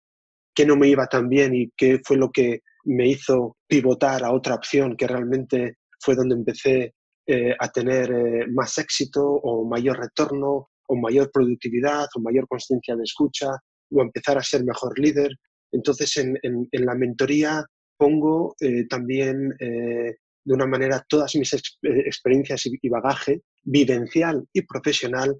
[0.54, 4.32] qué no me iba tan bien y qué fue lo que me hizo pivotar a
[4.32, 6.94] otra opción que realmente fue donde empecé
[7.26, 12.94] eh, a tener eh, más éxito o mayor retorno o mayor productividad o mayor conciencia
[12.94, 13.48] de escucha
[13.90, 15.30] o empezar a ser mejor líder.
[15.74, 17.64] Entonces, en, en, en la mentoría
[17.96, 23.42] pongo eh, también eh, de una manera todas mis ex eh, experiencias y, y, bagaje
[23.62, 25.36] vivencial y profesional,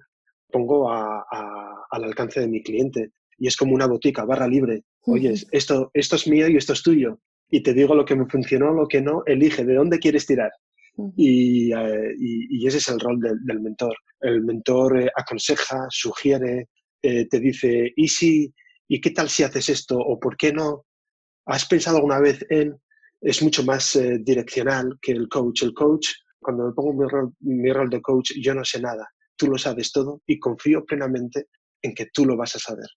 [0.51, 3.11] pongo a, a, al alcance de mi cliente.
[3.37, 4.83] Y es como una botica, barra libre.
[5.01, 7.19] Oye, esto, esto es mío y esto es tuyo.
[7.49, 10.51] Y te digo lo que me funcionó, lo que no, elige de dónde quieres tirar.
[11.17, 13.95] Y, y, y, ese es el rol del, del mentor.
[14.21, 16.69] El mentor eh, aconseja, sugiere,
[17.01, 18.53] eh, te dice, ¿y si,
[18.87, 19.97] y qué tal si haces esto?
[19.97, 20.85] ¿O por qué no?
[21.45, 22.79] ¿Has pensado alguna vez en,
[23.21, 25.63] es mucho más eh, direccional que el coach?
[25.63, 29.07] El coach, cuando me pongo mi rol, mi rol de coach, yo no sé nada,
[29.35, 31.47] tú lo sabes todo y confío plenamente
[31.81, 32.87] en que tú lo vas a saber.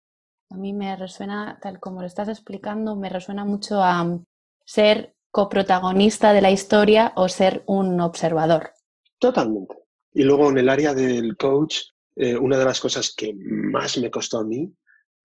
[0.51, 4.25] A mí me resuena, tal como lo estás explicando, me resuena mucho a um,
[4.65, 8.73] ser coprotagonista de la historia o ser un observador.
[9.19, 9.75] Totalmente.
[10.13, 11.81] Y luego en el área del coach,
[12.17, 14.73] eh, una de las cosas que más me costó a mí,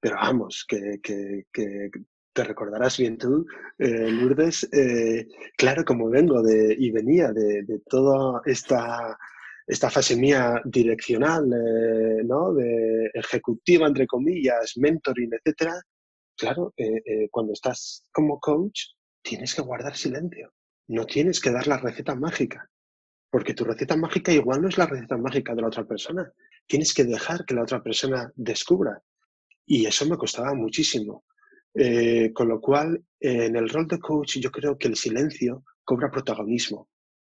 [0.04, 1.46] pero vamos, que, que,
[2.34, 3.46] te recordarás bien tú,
[3.78, 9.18] eh, Lourdes, eh, claro, como vengo de, y venía de, de toda esta,
[9.66, 12.54] esta fase mía direccional, eh, ¿no?
[12.54, 15.82] De ejecutiva, entre comillas, mentoring, etcétera,
[16.36, 18.82] claro, eh, cuando estás como coach,
[19.22, 20.52] tienes que guardar silencio.
[20.89, 22.70] No tienes que dar la receta mágica.
[23.32, 26.30] Porque tu receta mágica igual no es la receta mágica de la otra persona.
[26.68, 29.02] Tienes que dejar que la otra persona descubra.
[29.65, 31.26] Y eso me costaba muchísimo.
[31.76, 35.63] Eh, con lo cual, eh, en el rol de coach yo creo que el silencio
[35.84, 36.88] cobra protagonismo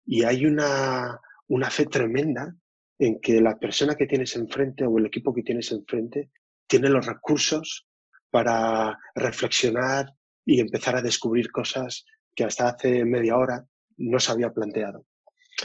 [0.06, 2.54] y hay una, una fe tremenda
[2.98, 6.30] en que la persona que tienes enfrente o el equipo que tienes enfrente
[6.66, 7.86] tiene los recursos
[8.30, 10.12] para reflexionar
[10.44, 13.66] y empezar a descubrir cosas que hasta hace media hora
[13.98, 15.04] no se había planteado.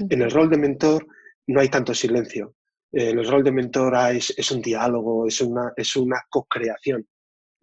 [0.10, 1.06] En el rol de mentor
[1.47, 2.56] no hay tanto silencio.
[2.94, 7.08] En el rol de mentor es, es un diálogo, es una, es una co-creación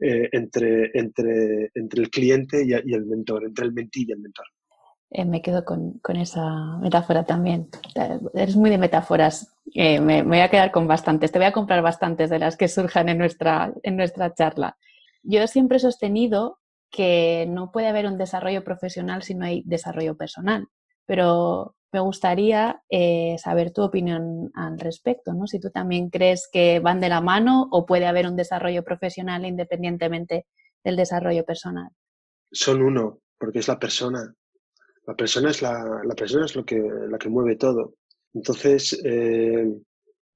[0.00, 4.18] eh, entre, entre, entre el cliente y, y, el mentor, entre el mentí y el
[4.18, 4.46] mentor.
[5.10, 7.68] Eh, me quedo con, con, esa metáfora también.
[8.34, 9.54] Eres muy de metáforas.
[9.72, 11.30] Eh, me, me, voy a quedar con bastantes.
[11.30, 14.76] Te voy a comprar bastantes de las que surjan en nuestra, en nuestra charla.
[15.22, 16.58] Yo siempre he sostenido
[16.90, 20.66] que no puede haber un desarrollo profesional si no hay desarrollo personal.
[21.06, 25.46] Pero me gustaría eh, saber tu opinión al respecto, ¿no?
[25.46, 29.44] Si tú también crees que van de la mano o puede haber un desarrollo profesional
[29.44, 30.46] independientemente
[30.84, 31.90] del desarrollo personal.
[32.52, 34.32] Son uno, porque es la persona.
[35.06, 37.94] La persona es, la, persona es lo que, la que mueve todo.
[38.32, 39.66] Entonces, eh,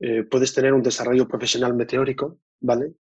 [0.00, 2.94] eh, puedes tener un desarrollo profesional meteórico, ¿vale?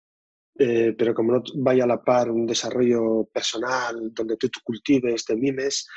[0.53, 5.87] Pero como no vaya a la par un desarrollo personal donde tú cultives, te mimes,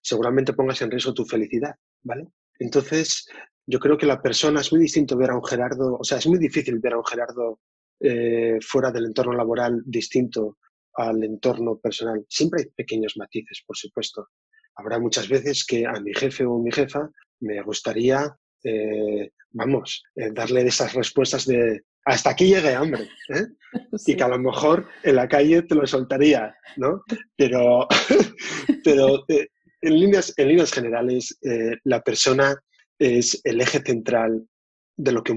[0.00, 1.74] seguramente pongas en riesgo tu felicidad,
[2.04, 2.28] ¿vale?
[2.58, 3.26] Entonces,
[3.66, 6.26] yo creo que la persona es muy distinto ver a un Gerardo, o sea, es
[6.26, 7.60] muy difícil ver a un Gerardo
[8.00, 10.58] eh, fuera del entorno laboral distinto
[10.94, 12.24] al entorno personal.
[12.28, 14.28] Siempre hay pequeños matices, por supuesto.
[14.76, 17.08] Habrá muchas veces que a mi jefe o mi jefa
[17.40, 23.08] me gustaría, eh, vamos, eh, darle esas respuestas de hasta aquí llegué, hombre.
[23.28, 23.46] ¿eh?
[23.98, 24.12] Sí.
[24.12, 27.02] Y que a lo mejor en la calle te lo soltaría, ¿no?
[27.36, 27.88] Pero,
[28.84, 29.24] pero
[29.84, 32.56] en líneas, en líneas generales, eh, la persona
[32.98, 34.46] es el eje central
[34.96, 35.34] de lo que,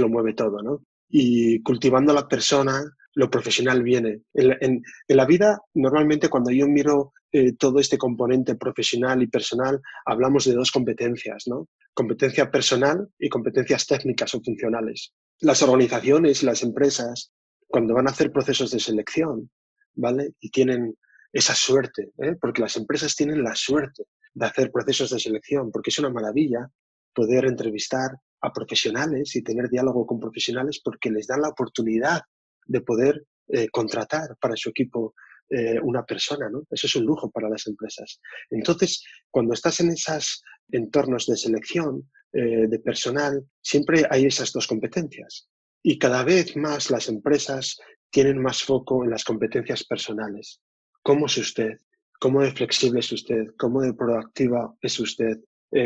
[0.00, 0.82] lo mueve todo, ¿no?
[1.08, 2.82] Y cultivando la persona,
[3.14, 4.22] lo profesional viene.
[4.32, 10.44] En, la vida, normalmente cuando yo miro eh, todo este componente profesional y personal, hablamos
[10.44, 11.68] de dos competencias, ¿no?
[11.92, 15.12] Competencia personal y competencias técnicas o funcionales.
[15.40, 17.30] Las organizaciones y las empresas,
[17.68, 19.50] cuando van a hacer procesos de selección,
[19.94, 20.32] ¿vale?
[20.40, 20.96] Y tienen
[21.34, 22.36] esa suerte, ¿eh?
[22.40, 26.70] porque las empresas tienen la suerte de hacer procesos de selección, porque es una maravilla
[27.12, 32.22] poder entrevistar a profesionales y tener diálogo con profesionales porque les dan la oportunidad
[32.66, 35.14] de poder eh, contratar para su equipo
[35.50, 36.62] eh, una persona, ¿no?
[36.70, 38.20] Eso es un lujo para las empresas.
[38.50, 45.48] Entonces, cuando estás en esos entornos de selección de personal, siempre hay esas dos competencias.
[45.84, 47.78] Y cada vez más las empresas
[48.10, 50.60] tienen más foco en las competencias personales.
[51.04, 51.78] ¿Cómo es usted?
[52.18, 53.46] ¿Cómo de flexible es usted?
[53.56, 55.38] ¿Cómo de proactiva es usted?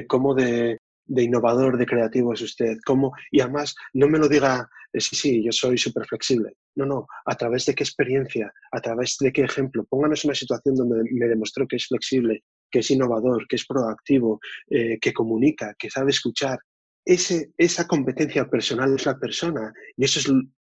[0.06, 0.78] ¿Cómo de
[1.08, 2.78] de innovador, de creativo es usted?
[2.84, 3.12] ¿Cómo?
[3.30, 6.56] Y además, no me lo diga, eh, sí, sí, yo soy súper flexible.
[6.76, 9.84] No, no, a través de qué experiencia, a través de qué ejemplo.
[9.88, 14.38] Pónganos una situación donde me demostró que es flexible, que es innovador, que es proactivo,
[14.70, 16.58] eh, que comunica, que sabe escuchar.
[17.04, 20.26] Ese, esa competencia personal es la persona y eso es,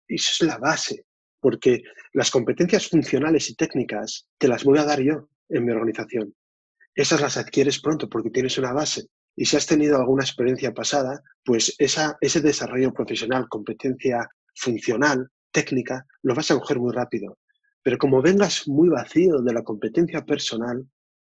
[0.08, 1.06] eso es la base,
[1.40, 6.34] porque las competencias funcionales y técnicas te las voy a dar yo en mi organización.
[6.96, 11.22] Esas las adquieres pronto porque tienes una base y si has tenido alguna experiencia pasada,
[11.46, 17.38] pues ese desarrollo profesional, competencia funcional, técnica, lo vas a coger muy rápido.
[17.84, 20.86] Pero como vengas muy vacío de la competencia personal,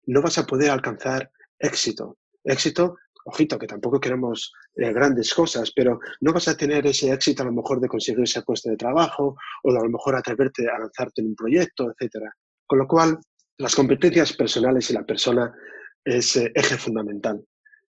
[0.06, 2.18] no vas a poder alcanzar éxito.
[2.42, 7.42] Éxito, ojito, que tampoco queremos eh, grandes cosas, pero no vas a tener ese éxito
[7.42, 10.78] a lo mejor de conseguir ese puesto de trabajo o a lo mejor atreverte a
[10.78, 12.24] lanzarte en un proyecto, etc.
[12.66, 13.18] Con lo cual,
[13.58, 15.52] las competencias personales y la persona
[16.04, 17.44] es eh, eje fundamental.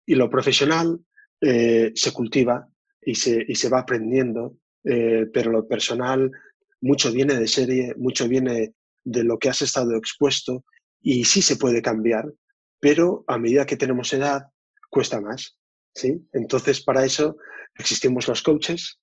[0.06, 0.98] Y lo profesional
[1.40, 2.66] eh, se cultiva
[3.02, 6.30] y se, y se va aprendiendo, eh, pero lo personal
[6.80, 10.64] mucho viene de serie, mucho viene de lo que has estado expuesto
[11.00, 12.32] y sí se puede cambiar,
[12.80, 14.48] pero a medida que tenemos edad
[14.88, 15.58] cuesta más.
[15.94, 16.26] ¿sí?
[16.32, 17.36] Entonces, para eso
[17.76, 18.98] existimos los coaches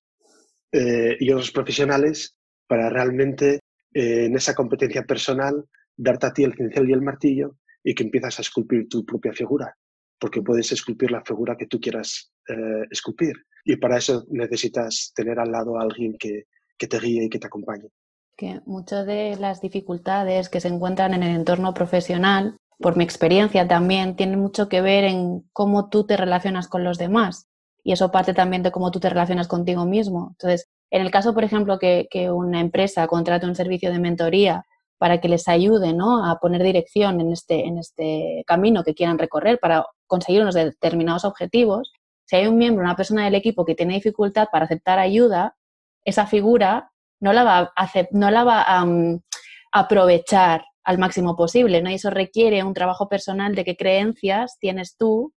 [0.72, 3.60] eh, y otros profesionales para realmente
[3.92, 5.64] en esa competencia personal
[5.96, 9.32] darte a ti el cincel y el martillo y que empiezas a esculpir tu propia
[9.32, 9.74] figura
[10.18, 13.34] porque puedes esculpir la figura que tú quieras eh, esculpir.
[13.64, 16.44] Y para eso necesitas tener al lado a alguien que,
[16.78, 17.88] que te guíe y que te acompañe.
[18.36, 23.66] Que muchas de las dificultades que se encuentran en el entorno profesional, por mi experiencia
[23.66, 27.48] también, tienen mucho que ver en cómo tú te relacionas con los demás.
[27.82, 30.28] Y eso parte también de cómo tú te relacionas contigo mismo.
[30.32, 34.64] Entonces, en el caso, por ejemplo, que, que una empresa contrate un servicio de mentoría
[34.98, 36.24] para que les ayude ¿no?
[36.24, 41.24] a poner dirección en este, en este camino que quieran recorrer para conseguir unos determinados
[41.24, 41.92] objetivos,
[42.24, 45.56] si hay un miembro, una persona del equipo que tiene dificultad para aceptar ayuda,
[46.04, 49.20] esa figura no la va a, no la va a mm,
[49.72, 51.90] aprovechar al máximo posible, ¿no?
[51.90, 55.34] Y eso requiere un trabajo personal de qué creencias tienes tú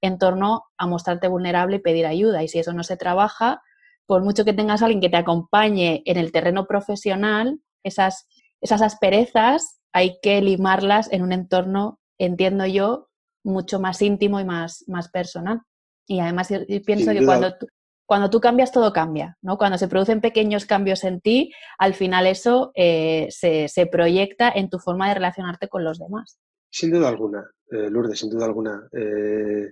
[0.00, 2.44] en torno a mostrarte vulnerable y pedir ayuda.
[2.44, 3.60] Y si eso no se trabaja,
[4.06, 8.28] por mucho que tengas a alguien que te acompañe en el terreno profesional, esas
[8.60, 13.08] esas asperezas hay que limarlas en un entorno, entiendo yo,
[13.42, 15.62] mucho más íntimo y más, más personal.
[16.06, 16.48] Y además
[16.84, 17.66] pienso que cuando tú,
[18.10, 19.56] cuando tú cambias, todo cambia, ¿no?
[19.56, 24.80] Cuando se producen pequeños cambios en ti, al final eso eh, se, proyecta en tu
[24.80, 26.40] forma de relacionarte con los demás.
[26.72, 28.88] Sin duda alguna, eh, Lourdes, sin duda alguna.
[28.90, 29.70] Eh,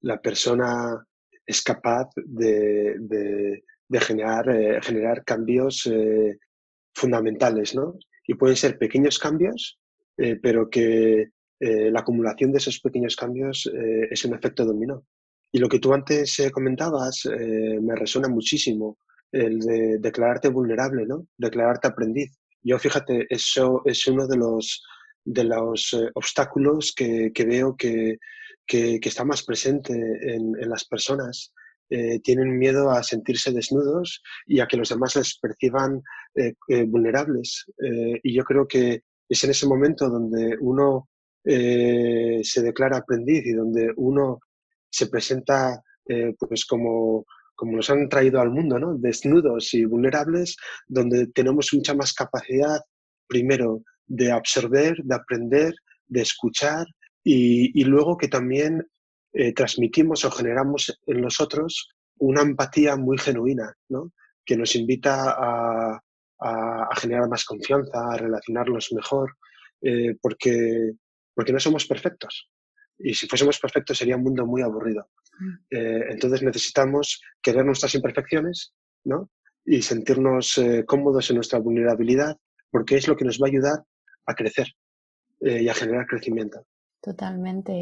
[0.00, 1.06] la persona
[1.44, 3.62] es capaz de,
[4.00, 5.86] generar, generar cambios
[6.94, 7.98] fundamentales, ¿no?
[8.26, 9.78] y pueden ser pequeños cambios,
[10.16, 13.70] pero que la acumulación de esos pequeños cambios
[14.10, 15.04] es un efecto dominó.
[15.54, 18.98] Y lo que tú antes comentabas me resuena muchísimo,
[19.30, 21.28] el de declararte vulnerable, ¿no?
[21.38, 22.32] Declararte aprendiz.
[22.60, 24.82] Yo, fíjate, eso es uno de los,
[25.24, 28.18] de los obstáculos que, que veo que,
[28.66, 31.52] que, que, está más presente en, en las personas
[31.90, 36.02] eh, tienen miedo a sentirse desnudos y a que los demás les perciban
[36.34, 37.66] eh, eh, vulnerables.
[38.22, 41.08] y yo creo que es en ese momento donde uno
[41.44, 44.40] se declara aprendiz y donde uno
[44.94, 45.82] se presenta
[46.38, 48.94] pues como, como nos han traído al mundo, ¿no?
[48.98, 52.80] desnudos y vulnerables, donde tenemos mucha más capacidad,
[53.26, 55.74] primero, de absorber, de aprender,
[56.06, 56.86] de escuchar
[57.22, 58.86] y, y luego que también
[59.32, 64.12] eh, transmitimos o generamos en los otros una empatía muy genuina, ¿no?
[64.44, 66.00] que nos invita a,
[66.38, 69.36] a, generar más confianza, a relacionarnos mejor,
[69.80, 70.92] eh, porque,
[71.34, 72.48] porque no somos perfectos.
[72.98, 75.08] Y si fuésemos perfectos sería un mundo muy aburrido.
[75.38, 75.54] Mm.
[75.70, 78.72] Eh, entonces necesitamos querer nuestras imperfecciones,
[79.04, 79.30] ¿no?
[79.64, 82.36] y sentirnos eh, cómodos en nuestra vulnerabilidad,
[82.70, 83.84] porque es lo que nos va a ayudar
[84.26, 84.68] a crecer
[85.40, 86.64] eh, y a generar crecimiento.
[87.00, 87.72] Totalmente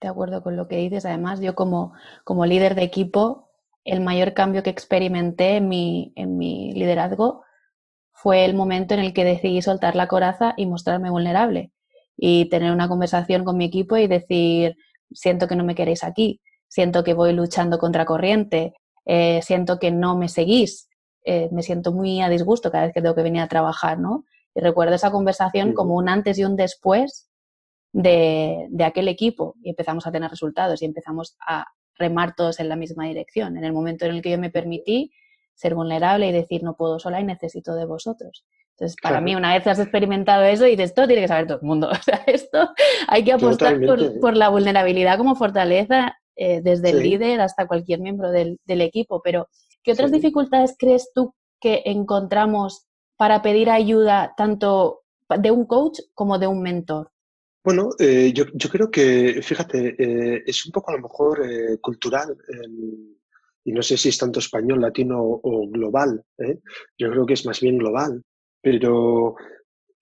[0.00, 1.04] de acuerdo con lo que dices.
[1.04, 3.50] Además, yo como, como líder de equipo,
[3.84, 7.44] el mayor cambio que experimenté en mi, en mi liderazgo
[8.12, 11.72] fue el momento en el que decidí soltar la coraza y mostrarme vulnerable
[12.18, 14.76] y tener una conversación con mi equipo y decir,
[15.12, 18.74] siento que no me queréis aquí, siento que voy luchando contra corriente,
[19.06, 20.88] eh, siento que no me seguís,
[21.24, 24.24] eh, me siento muy a disgusto cada vez que tengo que venir a trabajar, ¿no?
[24.54, 27.30] Y recuerdo esa conversación como un antes y un después
[27.92, 32.68] de, de aquel equipo y empezamos a tener resultados y empezamos a remar todos en
[32.68, 33.56] la misma dirección.
[33.56, 35.12] En el momento en el que yo me permití
[35.54, 38.44] ser vulnerable y decir no puedo sola y necesito de vosotros.
[38.78, 41.66] Entonces, para mí, una vez has experimentado eso, dices, esto tiene que saber todo el
[41.66, 41.90] mundo.
[41.98, 42.70] O sea, esto
[43.08, 43.76] hay que apostar
[44.20, 49.20] por, la vulnerabilidad como fortaleza eh, desde el líder hasta cualquier miembro del, equipo.
[49.22, 49.48] Pero,
[49.82, 52.86] ¿qué otras dificultades crees tú que encontramos
[53.16, 57.10] para pedir ayuda tanto de un coach como de un mentor?
[57.64, 61.40] Bueno, eh, yo, creo que, fíjate, eh, es un poco a lo mejor
[61.80, 62.36] cultural
[63.68, 66.24] y no sé si es tanto español, latino o global.
[66.38, 66.58] ¿eh?
[66.96, 68.22] Yo creo que es más bien global.
[68.62, 69.36] Pero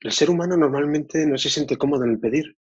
[0.01, 2.57] el ser humano normalmente no se siente cómodo en el pedir.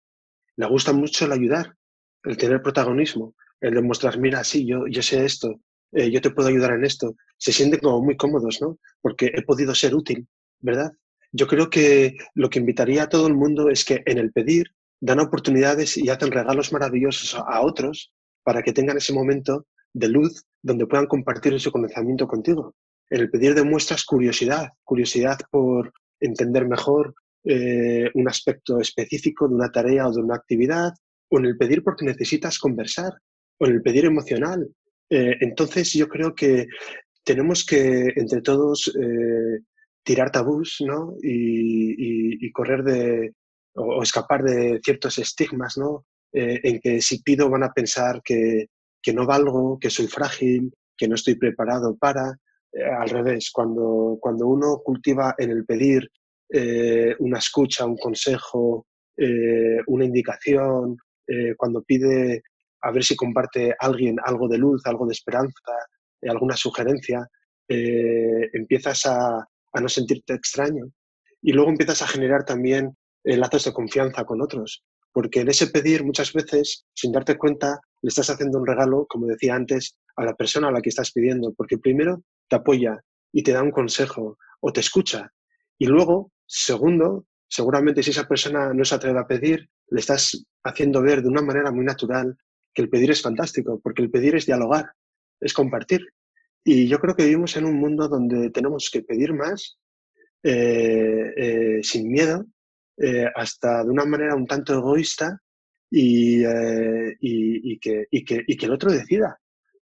[0.55, 1.75] Le gusta mucho el ayudar,
[2.23, 5.59] el tener protagonismo, el demostrar, mira, sí, yo, yo sé esto,
[5.93, 7.15] eh, yo te puedo ayudar en esto.
[7.37, 8.77] Se sienten como muy cómodos, ¿no?
[9.01, 10.27] Porque he podido ser útil,
[10.59, 10.91] ¿verdad?
[11.31, 14.67] Yo creo que lo que invitaría a todo el mundo es que en el pedir
[14.99, 20.45] dan oportunidades y hacen regalos maravillosos a otros para que tengan ese momento de luz
[20.61, 22.75] donde puedan compartir su conocimiento contigo.
[23.09, 27.13] El pedir demuestras curiosidad, curiosidad por entender mejor
[27.45, 30.93] eh, un aspecto específico de una tarea o de una actividad,
[31.29, 33.13] o en el pedir porque necesitas conversar,
[33.59, 34.67] o en el pedir emocional.
[35.09, 36.67] Eh, entonces yo creo que
[37.23, 39.59] tenemos que entre todos eh,
[40.03, 41.15] tirar tabús ¿no?
[41.21, 43.33] y, correr de
[43.75, 46.05] o, escapar de ciertos estigmas ¿no?
[46.31, 48.67] en que si pido van a pensar que,
[49.01, 52.39] que no valgo, que soy frágil, que no estoy preparado para.
[52.73, 56.09] Eh, al revés, cuando, cuando uno cultiva en el pedir
[56.49, 60.97] eh, una escucha, un consejo, eh, una indicación,
[61.55, 62.43] cuando pide
[62.81, 65.71] a ver si comparte alguien algo de luz, algo de esperanza,
[66.27, 67.25] alguna sugerencia,
[67.65, 70.87] empiezas a, a, no sentirte extraño
[71.41, 72.91] y luego empiezas a generar también
[73.23, 74.83] lazos de confianza con otros.
[75.13, 79.27] Porque en ese pedir muchas veces, sin darte cuenta, le estás haciendo un regalo, como
[79.27, 81.53] decía antes, a la persona a la que estás pidiendo.
[81.53, 85.31] Porque primero te apoya y te da un consejo o te escucha.
[85.77, 91.01] Y luego, segundo, seguramente si esa persona no se atreve a pedir, le estás haciendo
[91.01, 92.37] ver de una manera muy natural
[92.73, 94.91] que el pedir es fantástico, porque el pedir es dialogar,
[95.39, 96.07] es compartir.
[96.63, 99.77] Y yo creo que vivimos en un mundo donde tenemos que pedir más
[100.41, 102.45] eh, eh, sin miedo
[102.97, 105.39] eh, hasta de una manera un tanto egoísta
[105.89, 106.43] y,
[107.19, 109.39] y, que, que, que, el otro decida.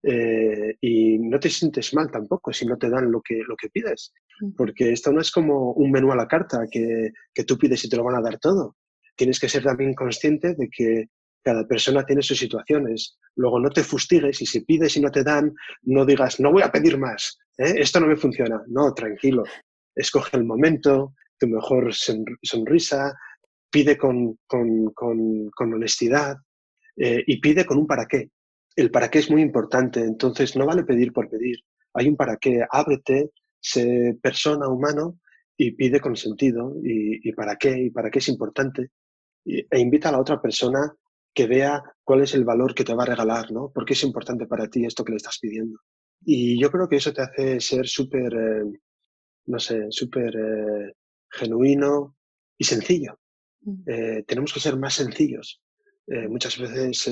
[0.08, 3.70] Eh, y no te sientes mal tampoco si no te dan lo que, lo que
[3.70, 4.52] pides, mm.
[4.56, 7.90] porque esto no es como un menú a la carta que, que tú pides y
[7.90, 8.76] te lo van a dar todo.
[9.16, 11.06] Tienes que ser también consciente de que
[11.44, 13.18] cada persona tiene sus situaciones.
[13.36, 16.64] Luego no te fustigues y si pides y no te dan, no digas, no voy
[16.64, 18.62] a pedir más, esto no me funciona.
[18.68, 19.44] No, tranquilo.
[19.96, 23.16] Escoge el momento, tu mejor sonrisa,
[23.70, 24.38] pide con,
[25.58, 26.38] honestidad
[26.98, 28.30] eh, y pide con un para qué.
[28.76, 31.60] El para qué es muy importante, entonces no vale pedir por pedir.
[31.94, 35.20] Hay un para qué, ábrete, sé persona, humano
[35.58, 38.92] y pide con sentido y, para qué, y para qué es importante.
[39.46, 40.94] e invita a la otra persona
[41.36, 43.70] que vea cuál es el valor que te va a regalar, ¿no?
[43.70, 45.80] ¿Por qué es importante para ti esto que le estás pidiendo?
[46.24, 48.80] Y yo creo que eso te hace ser súper, eh,
[49.48, 50.94] no sé, súper eh,
[51.30, 52.16] genuino
[52.58, 53.20] y sencillo.
[53.62, 53.84] Mm.
[53.86, 55.62] Eh, tenemos que ser más sencillos.
[56.30, 57.10] Muchas veces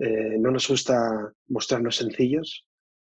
[0.00, 2.64] eh, no nos gusta mostrarnos sencillos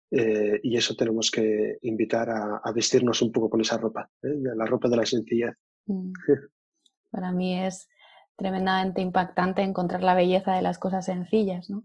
[0.09, 4.97] y eso tenemos que invitar a, vestirnos un poco con esa ropa, la ropa de
[4.97, 5.53] la sencillez.
[5.87, 6.13] Mm.
[7.11, 7.89] Para mí es
[8.37, 11.83] tremendamente impactante encontrar la belleza de las cosas sencillas, ¿no?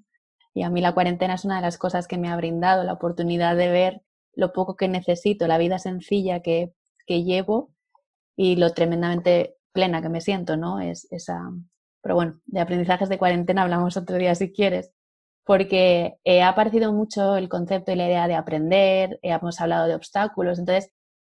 [0.53, 2.93] Y a mí la cuarentena es una de las cosas que me ha brindado la
[2.93, 4.01] oportunidad de ver
[4.33, 6.73] lo poco que necesito, la vida sencilla que,
[7.05, 7.71] que llevo
[8.35, 10.79] y lo tremendamente plena que me siento, ¿no?
[10.81, 11.39] Es esa...
[12.01, 14.91] Pero bueno, de aprendizajes de cuarentena hablamos otro día si quieres,
[15.43, 20.59] porque ha aparecido mucho el concepto y la idea de aprender, hemos hablado de obstáculos,
[20.59, 20.91] entonces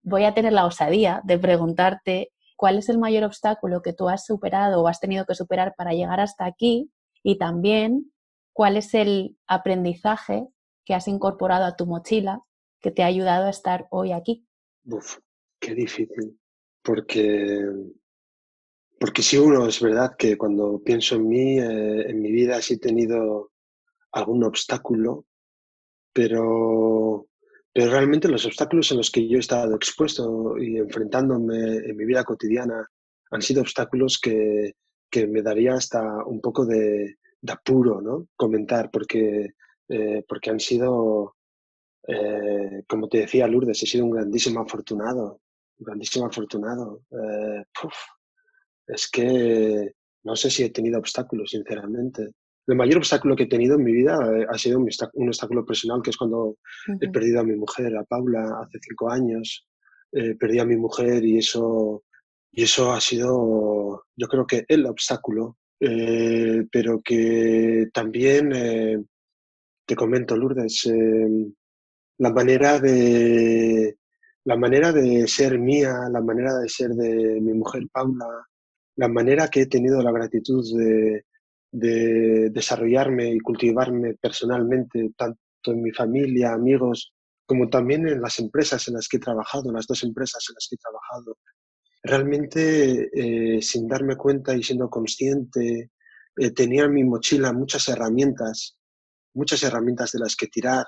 [0.03, 4.25] voy a tener la osadía de preguntarte cuál es el mayor obstáculo que tú has
[4.25, 6.91] superado o has tenido que superar para llegar hasta aquí
[7.23, 8.13] y también
[8.53, 10.47] cuál es el aprendizaje
[10.85, 12.43] que has incorporado a tu mochila
[12.81, 14.47] que te ha ayudado a estar hoy aquí?
[14.85, 15.19] Uf,
[15.61, 16.39] qué difícil,
[16.83, 17.65] porque,
[19.03, 22.75] porque si uno es verdad que cuando pienso en mí, eh, en mi vida sí
[22.75, 23.51] he tenido
[24.13, 25.27] algún obstáculo,
[26.13, 27.27] pero,
[27.75, 32.05] pero realmente los obstáculos en los que yo he estado expuesto y enfrentándome en mi
[32.05, 32.89] vida cotidiana
[33.33, 34.77] han sido obstáculos que,
[35.11, 37.17] que me daría hasta un poco de,
[37.49, 38.29] apuro ¿no?
[38.37, 39.55] comentar, porque,
[39.89, 41.35] eh, porque han sido,
[42.07, 45.41] eh, como te decía Lourdes, he sido un grandísimo afortunado,
[45.81, 47.03] un grandísimo afortunado.
[47.11, 47.65] Eh,
[48.87, 49.93] es que
[50.25, 52.31] no sé si he tenido obstáculos, sinceramente.
[52.67, 54.19] El mayor obstáculo que he tenido en mi vida
[54.49, 56.59] ha sido un obstáculo personal, que es cuando
[57.01, 59.67] he perdido a mi mujer, a Paula, hace cinco años.
[60.39, 62.05] perdí a mi mujer y eso,
[62.53, 69.03] y eso ha sido, yo creo que el obstáculo eh, pero que también, eh,
[69.85, 71.53] te comento, Lourdes, em,
[72.19, 73.97] la manera de
[74.45, 78.27] la manera de ser mía, la manera de ser de mi mujer Paula,
[78.97, 81.25] la manera que he tenido la gratitud de,
[81.73, 87.13] de desarrollarme y cultivarme personalmente, tanto en mi familia, amigos,
[87.47, 90.55] como también en las empresas en las que he trabajado, en las dos empresas en
[90.55, 91.39] las que he trabajado,
[92.03, 95.91] realmente eh, sin darme cuenta y siendo consciente,
[96.37, 98.77] eh, tenía en mi mochila muchas herramientas,
[99.35, 100.85] muchas herramientas de las que tirar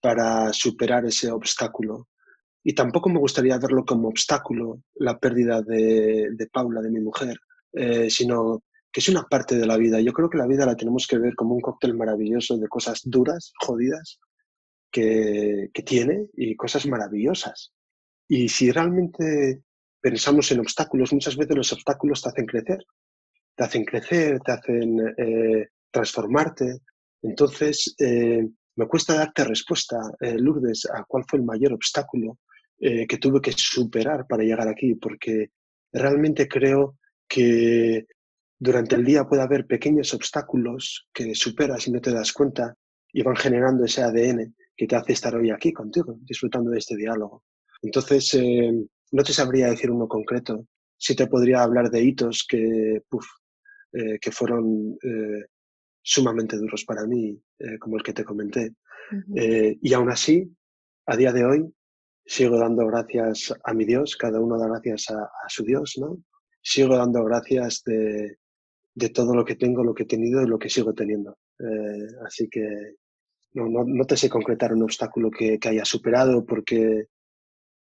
[0.00, 2.08] para superar ese obstáculo.
[2.68, 7.38] Y tampoco me gustaría verlo como obstáculo la pérdida de, Paula, de mi mujer,
[7.72, 10.00] eh, sino que es una parte de la vida.
[10.00, 13.02] Yo creo que la vida la tenemos que ver como un cóctel maravilloso de cosas
[13.04, 14.18] duras, jodidas,
[14.90, 17.72] que, que tiene y cosas maravillosas.
[18.26, 19.62] Y si realmente
[20.00, 22.84] pensamos en obstáculos, muchas veces los obstáculos te hacen crecer,
[23.54, 26.80] te hacen crecer, te hacen eh, transformarte.
[27.22, 28.44] Entonces, eh,
[28.74, 32.40] me cuesta darte respuesta, eh, Lourdes, a cuál fue el mayor obstáculo
[32.78, 35.50] que tuve que superar para llegar aquí, porque
[35.92, 38.06] realmente creo que
[38.58, 42.74] durante el día puede haber pequeños obstáculos que superas y no te das cuenta
[43.12, 46.96] y van generando ese ADN que te hace estar hoy aquí contigo, disfrutando de este
[46.96, 47.42] diálogo.
[47.80, 48.36] Entonces,
[49.12, 50.66] no te sabría decir uno concreto.
[50.96, 53.02] Sí te podría hablar de hitos que,
[53.92, 55.46] eh, que fueron eh,
[56.02, 58.74] sumamente duros para mí, eh, como el que te comenté.
[59.34, 60.52] y aún así,
[61.06, 61.64] a día de hoy,
[62.26, 66.18] sigo dando gracias a mi Dios, cada uno da gracias a, su Dios, ¿no?
[66.60, 68.38] Sigo dando gracias de,
[68.94, 71.38] de, todo lo que tengo, lo que he tenido y lo que sigo teniendo.
[72.26, 72.96] así que
[73.54, 77.06] no, no, no, te sé concretar un obstáculo que, que haya superado porque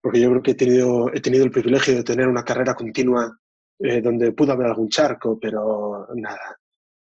[0.00, 3.38] porque yo creo que he tenido, he tenido el privilegio de tener una carrera continua
[3.78, 6.59] eh, donde pudo haber algún charco, pero nada,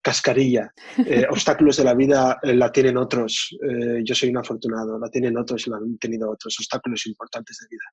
[0.04, 0.72] cascarilla.
[1.06, 3.56] Eh, obstáculos de la vida eh, la tienen otros.
[4.04, 6.56] yo soy un afortunado, la tienen otros y la han tenido otros.
[6.58, 7.84] Obstáculos importantes de vida.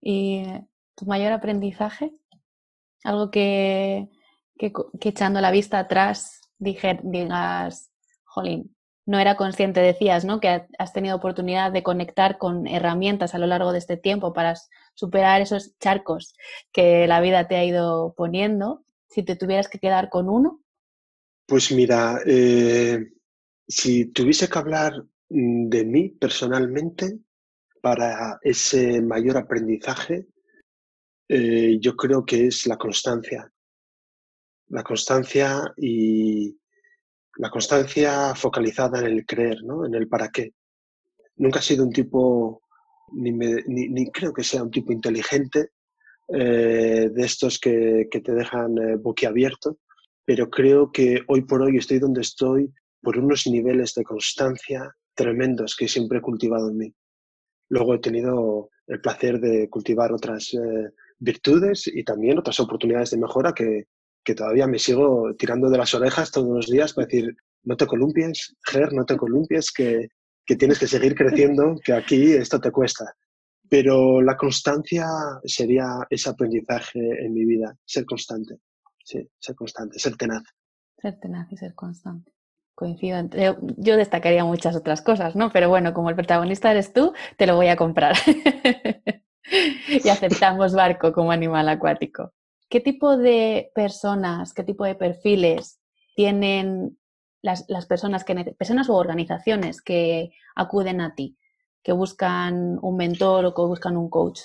[0.00, 0.64] ¿Y
[0.96, 2.12] tu mayor aprendizaje?
[3.04, 4.08] Algo que,
[4.58, 7.90] que, que echando la vista atrás dije, digas,
[8.24, 8.76] jolín,
[9.06, 10.40] no era consciente, decías, ¿no?
[10.40, 14.54] Que has tenido oportunidad de conectar con herramientas a lo largo de este tiempo para
[14.94, 16.34] superar esos charcos
[16.72, 18.82] que la vida te ha ido poniendo.
[19.08, 20.60] Si te tuvieras que quedar con uno.
[21.46, 23.12] Pues mira, eh,
[23.68, 24.94] si tuviese que hablar
[25.28, 27.20] mm, de mí personalmente
[27.80, 30.26] para ese mayor aprendizaje,
[31.28, 33.48] eh, yo creo que es la constancia.
[34.70, 36.58] La constancia y,
[37.36, 39.86] la constancia focalizada en el creer, ¿no?
[39.86, 40.52] en el para qué.
[41.36, 42.62] Nunca he sido un tipo,
[43.12, 45.70] ni, creo que sea un tipo inteligente,
[46.28, 49.78] eh, de estos que, te dejan boquiabierto,
[50.26, 52.70] pero creo que hoy por hoy estoy donde estoy
[53.00, 56.94] por unos niveles de constancia tremendos que siempre he cultivado en mí.
[57.70, 63.18] Luego he tenido el placer de cultivar otras eh, virtudes y también otras oportunidades de
[63.18, 63.84] mejora que,
[64.24, 67.86] que todavía me sigo tirando de las orejas todos los días para decir, no te
[67.86, 70.08] columpies, Ger, no te columpies, que,
[70.44, 73.14] que tienes que seguir creciendo, que aquí esto te cuesta.
[73.68, 75.06] Pero la constancia
[75.44, 78.58] sería ese aprendizaje en mi vida, ser constante,
[79.06, 80.42] sí, ser constante, ser tenaz.
[80.98, 82.32] Ser tenaz y ser constante.
[82.74, 83.18] Coincido.
[83.78, 85.50] Yo destacaría muchas otras cosas, ¿no?
[85.50, 88.14] Pero bueno, como el protagonista eres tú, te lo voy a comprar.
[89.88, 92.34] y aceptamos barco como animal acuático.
[92.68, 95.80] ¿Qué tipo de personas, qué tipo de perfiles
[96.16, 96.98] tienen
[97.40, 101.38] las, personas, que, personas u organizaciones que acuden a ti,
[101.82, 104.40] que buscan un mentor o que buscan un coach?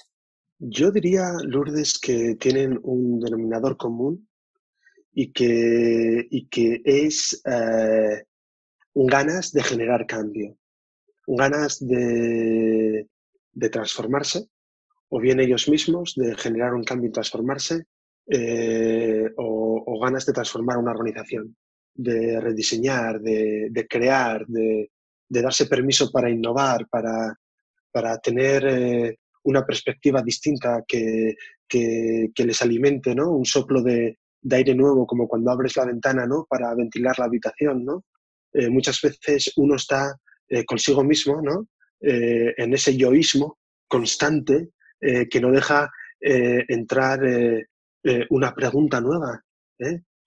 [0.60, 4.30] Yo diría, Lourdes, que tienen un denominador común
[5.14, 8.24] y que, y que es eh,
[8.94, 10.58] ganas de generar cambio.
[11.28, 13.08] ganas de,
[13.72, 14.48] transformarse,
[15.10, 17.86] o bien ellos mismos de generar un cambio y transformarse,
[18.28, 21.56] eh, o, ganas de transformar una organización,
[21.94, 24.90] de rediseñar, de, crear, de,
[25.30, 27.36] darse permiso para innovar, para,
[27.92, 31.36] para tener eh, una perspectiva distinta que,
[31.70, 33.32] les alimente, ¿no?
[33.32, 34.18] Un soplo de,
[34.50, 36.46] aire nuevo, como cuando abres la ventana, ¿no?
[36.50, 38.06] Para ventilar la habitación, ¿no?
[38.54, 40.16] Eh, muchas veces uno está
[40.50, 41.68] eh, consigo mismo, ¿no?
[42.02, 44.70] Eh, en ese yoísmo constante
[45.02, 45.90] que no deja
[46.20, 47.20] entrar
[48.30, 49.42] una pregunta nueva,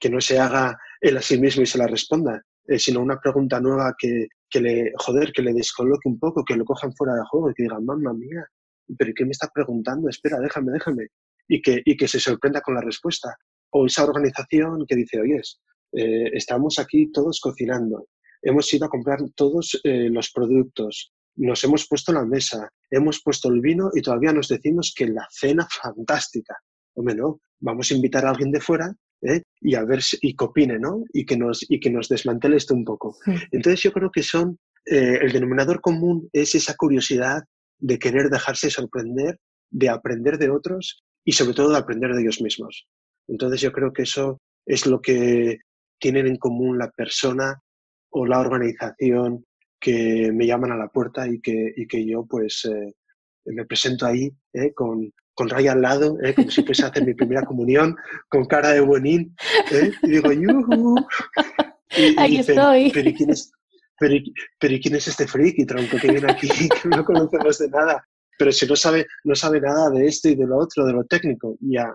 [0.00, 2.42] que no se haga él a sí mismo y se la responda,
[2.76, 6.64] sino una pregunta nueva que, que, le, joder, que le descoloque un poco, que lo
[6.64, 8.44] cojan fuera de juego y que digan, mamma mía,
[8.98, 10.08] ¿pero qué me está preguntando?
[10.08, 11.06] Espera, déjame, déjame.
[11.48, 13.36] Y que, y que se sorprenda con la respuesta.
[13.76, 15.40] O esa organización que dice, oye,
[15.92, 18.06] estamos aquí todos cocinando,
[18.44, 23.48] hemos ido a comprar todos eh, los productos, nos hemos puesto la mesa, hemos puesto
[23.48, 26.56] el vino y todavía nos decimos que la cena fantástica.
[26.94, 29.42] Hombre, no, vamos a invitar a alguien de fuera ¿eh?
[29.60, 31.02] y a ver y que opine, ¿no?
[31.12, 33.16] Y que nos, y que nos desmantele esto un poco.
[33.50, 37.42] Entonces yo creo que son, eh, el denominador común es esa curiosidad
[37.78, 42.40] de querer dejarse sorprender, de aprender de otros y sobre todo de aprender de ellos
[42.40, 42.86] mismos.
[43.28, 45.58] Entonces yo creo que eso es lo que
[45.98, 47.60] tienen en común la persona
[48.10, 49.44] o la organización
[49.80, 52.92] que me llaman a la puerta y que, y que yo pues eh,
[53.46, 57.04] me presento ahí eh, con, con Ray al lado, eh, como si fuese a hacer
[57.04, 57.96] mi primera comunión,
[58.28, 59.34] con cara de buenín,
[60.02, 60.94] y digo, ¡yuhu!
[61.96, 62.90] Y, estoy.
[62.92, 63.52] Pero, ¿y quién es,
[64.00, 64.16] pero,
[64.58, 66.48] pero, quién es este friki, tronco, que viene aquí,
[66.82, 68.04] que no conocemos de nada?
[68.36, 71.04] Pero si no sabe, no sabe nada de esto y de lo otro, de lo
[71.04, 71.94] técnico, ya,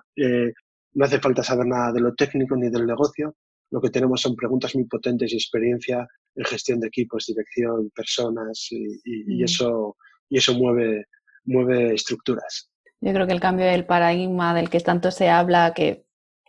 [0.94, 3.36] no hace falta saber nada de lo técnico ni del negocio,
[3.72, 8.68] lo que tenemos son preguntas muy potentes y experiencia en gestión de equipos, dirección, personas
[8.72, 9.44] y, mm.
[9.44, 9.96] eso,
[10.30, 11.06] y eso mueve,
[11.46, 12.70] mueve estructuras.
[13.02, 16.06] Yo creo que el cambio del paradigma del que tanto se habla, que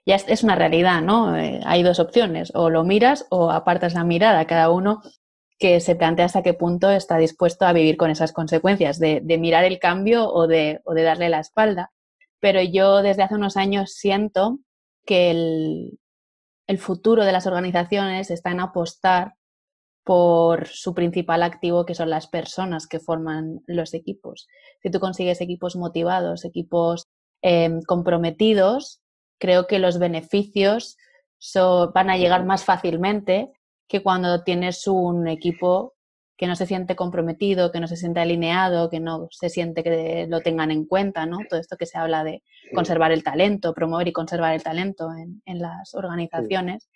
[0.07, 1.37] ya es, una realidad, ¿no?
[1.37, 5.03] Eh, hay dos opciones, o lo miras o apartas la mirada, cada uno
[5.59, 9.65] que se plantea hasta qué punto está dispuesto a vivir con esas consecuencias, de, mirar
[9.65, 11.93] el cambio o de, o de darle la espalda.
[12.41, 14.59] Pero yo desde hace unos años siento
[15.07, 15.99] que el,
[16.67, 19.35] el futuro de las organizaciones está en apostar
[20.05, 24.49] por su principal activo, que son las personas que forman los equipos.
[24.83, 27.07] Si tú consigues equipos motivados, equipos
[27.43, 29.01] em, comprometidos,
[29.39, 30.97] creo que los beneficios
[31.95, 33.51] van a llegar más fácilmente
[33.89, 35.95] que cuando tienes un equipo
[36.41, 40.27] que no se siente comprometido, que no se siente alineado, que no se siente que
[40.27, 41.37] lo tengan en cuenta, ¿no?
[41.47, 42.43] Todo esto que se habla de
[42.75, 46.89] conservar el talento, promover y conservar el talento en, las organizaciones.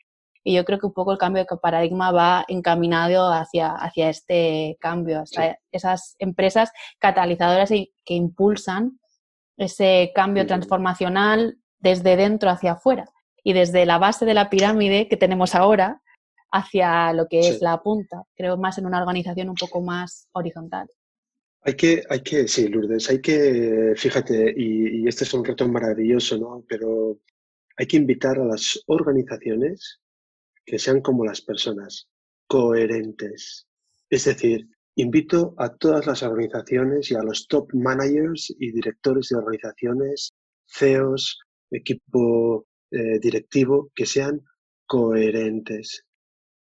[0.42, 4.78] Y yo creo que un poco el cambio de paradigma va encaminado hacia, hacia este
[4.80, 8.99] cambio, hacia esas empresas catalizadoras que impulsan
[9.59, 13.11] ese cambio transformacional desde dentro hacia afuera.
[13.42, 16.01] Y desde la base de la pirámide que tenemos ahora,
[16.55, 18.23] hacia lo que es la punta.
[18.37, 20.89] Creo más en una organización un poco más horizontal.
[21.63, 26.39] Hay que, hay que, sí, Lourdes, hay que, fíjate, y, este es un reto maravilloso,
[26.39, 26.65] ¿no?
[26.69, 27.19] Pero
[27.77, 30.01] hay que invitar a las organizaciones
[30.65, 32.07] que sean como las personas,
[32.47, 33.67] coherentes.
[34.09, 39.39] Es decir, invito a todas las organizaciones y a los top managers y directores de
[39.39, 40.33] organizaciones,
[40.67, 41.41] CEOs,
[41.71, 44.41] equipo eh, directivo, que sean
[44.87, 46.05] coherentes.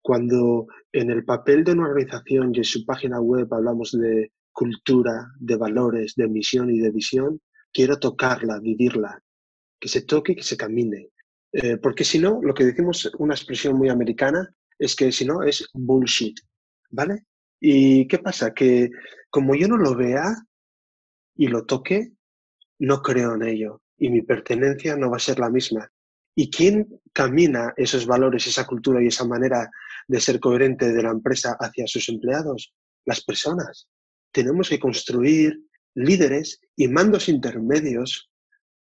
[0.03, 5.29] Cuando en el papel de una organización y en su página web hablamos de cultura,
[5.39, 7.41] de valores, de misión y de visión,
[7.73, 9.23] quiero tocarla, vivirla,
[9.81, 11.11] que se toque y que se camine.
[11.53, 15.43] Eh, porque si no, lo que decimos, una expresión muy americana, es que si no
[15.43, 16.39] es bullshit,
[16.91, 17.27] ¿vale?
[17.61, 18.53] ¿Y qué pasa?
[18.53, 18.91] Que
[19.31, 20.35] como yo no lo vea
[21.37, 22.13] y lo toque,
[22.79, 25.92] no creo en ello y mi pertenencia no va a ser la misma.
[26.35, 29.71] ¿Y quién camina esos valores, esa cultura y esa manera
[30.09, 32.75] de ser coherente de la empresa hacia sus empleados?
[33.05, 33.89] Las personas.
[34.33, 35.61] Tenemos que construir
[35.95, 38.31] líderes y mandos intermedios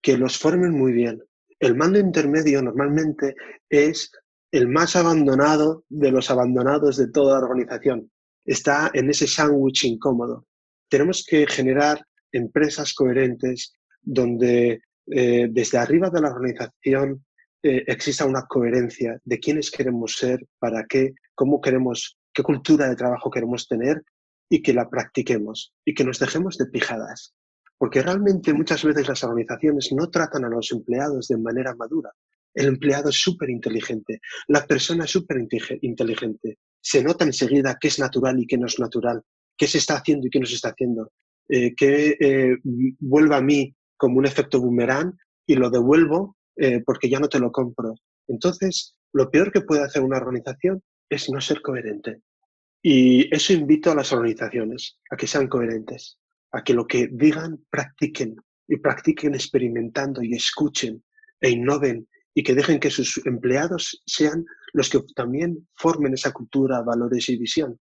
[0.02, 1.22] que los formen muy bien.
[1.58, 3.34] El mando intermedio normalmente
[3.68, 4.10] es
[4.52, 8.10] el más abandonado de los abandonados de toda organización.
[8.44, 10.46] Está en ese sándwich incómodo.
[10.88, 17.24] Tenemos que generar empresas coherentes donde eh, desde arriba de la organización
[17.62, 22.96] eh, exista una coherencia de quiénes queremos ser, para qué, cómo queremos, qué cultura de
[22.96, 24.02] trabajo queremos tener
[24.48, 27.34] y que la practiquemos y que nos dejemos de pijadas.
[27.76, 32.10] Porque realmente muchas veces las organizaciones no tratan a los empleados de manera madura.
[32.54, 35.38] El empleado es súper inteligente, la persona es súper
[35.82, 36.58] inteligente.
[36.80, 39.22] Se nota enseguida qué es natural y qué no es natural,
[39.56, 41.12] qué se está haciendo y qué no se está haciendo,
[41.48, 42.56] eh, que eh,
[42.98, 47.38] vuelva a mí como un efecto boomerang y lo devuelvo eh, porque ya no te
[47.38, 47.94] lo compro.
[48.28, 52.22] Entonces, lo peor que puede hacer una organización es no ser coherente.
[52.82, 56.18] Y eso invito a las organizaciones, a que sean coherentes,
[56.52, 58.36] a que lo que digan practiquen
[58.68, 61.02] y practiquen experimentando y escuchen
[61.40, 66.82] e innoven y que dejen que sus empleados sean los que también formen esa cultura,
[66.82, 67.78] valores y visión.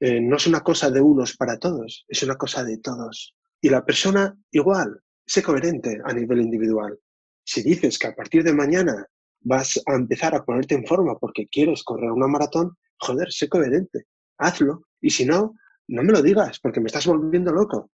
[0.00, 3.34] Eh, no es una cosa de unos para todos, es una cosa de todos.
[3.60, 6.98] Y la persona igual, sé coherente a nivel individual.
[7.44, 9.06] Si dices que a partir de mañana
[9.40, 14.06] vas a empezar a ponerte en forma porque quieres correr una maratón, joder, sé coherente,
[14.38, 14.86] hazlo.
[15.00, 15.54] Y si no,
[15.88, 17.90] no me lo digas porque me estás volviendo loco.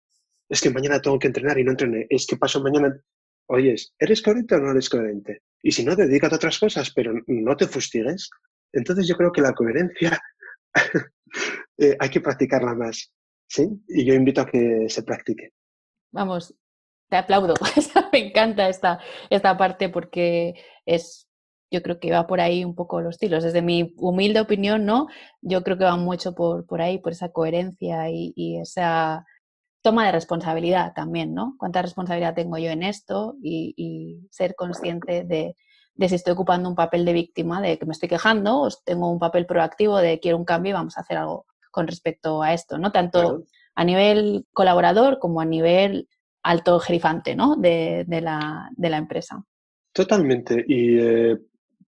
[0.49, 2.07] Es que mañana tengo que entrenar y no entrené.
[2.09, 2.99] Es que paso mañana.
[3.47, 5.43] Oyes, ¿eres coherente o no eres coherente?
[5.63, 8.31] Y si no, dedícate a otras cosas, pero no te fustigues.
[8.73, 10.19] Entonces yo creo que la coherencia
[11.79, 13.13] eh, hay que practicarla más.
[13.49, 13.69] ¿sí?
[13.89, 15.53] Y yo invito a que se practique.
[16.13, 16.55] Vamos,
[17.09, 17.55] te aplaudo.
[18.13, 19.01] Me encanta esta,
[19.31, 20.55] esta parte porque
[20.87, 21.29] es,
[21.71, 23.45] yo creo que va por ahí un poco los tiros.
[23.45, 25.09] Desde mi humilde opinión, ¿no?
[25.43, 29.25] Yo creo que va mucho por, por ahí, por esa coherencia y, esa
[29.83, 31.57] toma de responsabilidad también, ¿no?
[31.59, 33.37] ¿Cuánta responsabilidad tengo yo en esto?
[33.43, 35.57] Y, ser consciente de,
[35.95, 39.11] de, si estoy ocupando un papel de víctima, de que me estoy quejando, o tengo
[39.11, 42.55] un papel proactivo de quiero un cambio y vamos a hacer algo con respecto a
[42.55, 42.93] esto, ¿no?
[42.93, 43.45] Tanto
[43.75, 46.09] a nivel colaborador como a nivel
[46.45, 47.57] alto gerifante ¿no?
[47.57, 49.43] de, la, empresa.
[49.93, 50.65] Totalmente.
[50.69, 51.39] Y eh,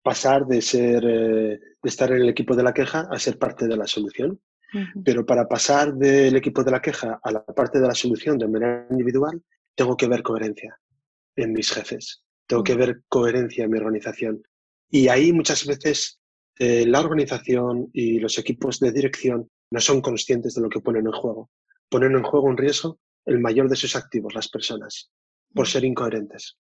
[0.02, 3.68] pasar de ser eh, de estar en el equipo de la queja a ser parte
[3.68, 4.40] de la solución.
[5.06, 8.48] Pero para pasar del equipo de la queja a la parte de la solución de
[8.48, 9.40] manera individual,
[9.76, 10.80] tengo que ver coherencia
[11.36, 14.42] en mis jefes, tengo que ver coherencia en mi organización.
[14.90, 16.20] Y ahí muchas veces
[16.58, 21.06] eh, la organización y los equipos de dirección no son conscientes de lo que ponen
[21.06, 21.52] en juego.
[21.88, 25.12] Ponen en juego un riesgo el mayor de sus activos, las personas,
[25.54, 25.70] por mm.
[25.70, 26.58] ser incoherentes.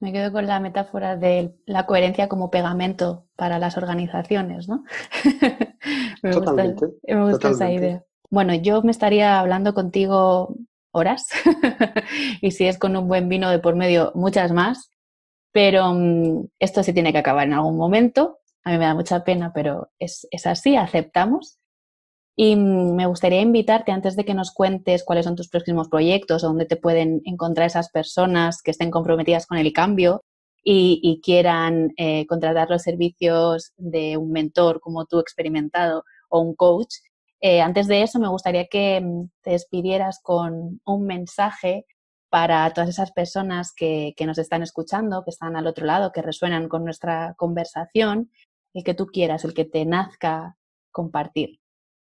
[0.00, 4.84] Me quedo con la metáfora de la coherencia como pegamento para las organizaciones, ¿no?
[6.22, 8.04] me totalmente, gusta, me gusta esa idea.
[8.28, 10.56] Bueno, yo me estaría hablando contigo
[10.90, 11.26] horas
[12.40, 14.90] y si es con un buen vino de por medio, muchas más,
[15.52, 18.40] pero mm, esto se tiene que acabar en algún momento.
[18.64, 21.58] A mí me da mucha pena, pero es, es así, aceptamos.
[22.34, 26.64] Y me gustaría invitarte, antes de que nos cuentes cuáles son tus próximos proyectos, dónde
[26.64, 30.22] te pueden encontrar esas personas que estén comprometidas con el cambio
[30.64, 36.96] y, quieran eh, contratar los servicios de un mentor como tú experimentado o un coach.
[37.40, 41.86] Eh, antes de eso, me gustaría que mm, te despidieras con un mensaje
[42.30, 46.22] para todas esas personas que, que nos están escuchando, que están al otro lado, que
[46.22, 48.30] resuenan con nuestra conversación,
[48.72, 50.56] el que tú quieras, el que te nazca
[50.92, 51.61] compartir.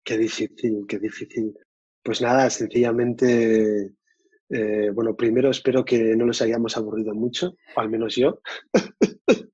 [0.04, 1.54] Qué difícil, qué difícil.
[2.02, 3.92] Pues nada, sencillamente,
[4.50, 8.40] eh, bueno, primero espero que no los hayamos aburrido mucho, o al menos yo,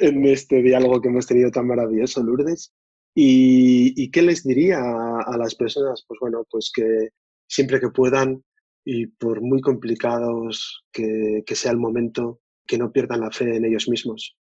[0.00, 2.74] en este diálogo que hemos tenido tan maravilloso, Lourdes.
[3.14, 6.04] ¿Y, qué les diría a, las personas?
[6.06, 7.08] Pues bueno, pues que
[7.48, 8.44] siempre que puedan
[8.84, 13.88] y por muy complicados que, sea el momento, que no pierdan la fe en ellos
[13.88, 14.36] mismos,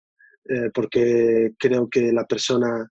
[0.45, 2.91] eh, porque creo que la persona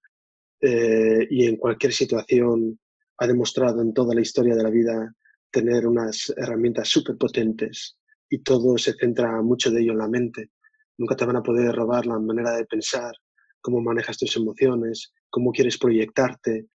[0.62, 2.80] eh, y en cualquier situación
[3.18, 5.14] ha demostrado en toda la historia de la vida
[5.52, 7.98] tener unas herramientas súper potentes
[8.30, 10.52] y todo se centra mucho de ello en la mente.
[10.98, 13.14] Nunca te van a poder robar la manera de pensar,
[13.62, 16.68] cómo manejas tus emociones, cómo quieres proyectarte,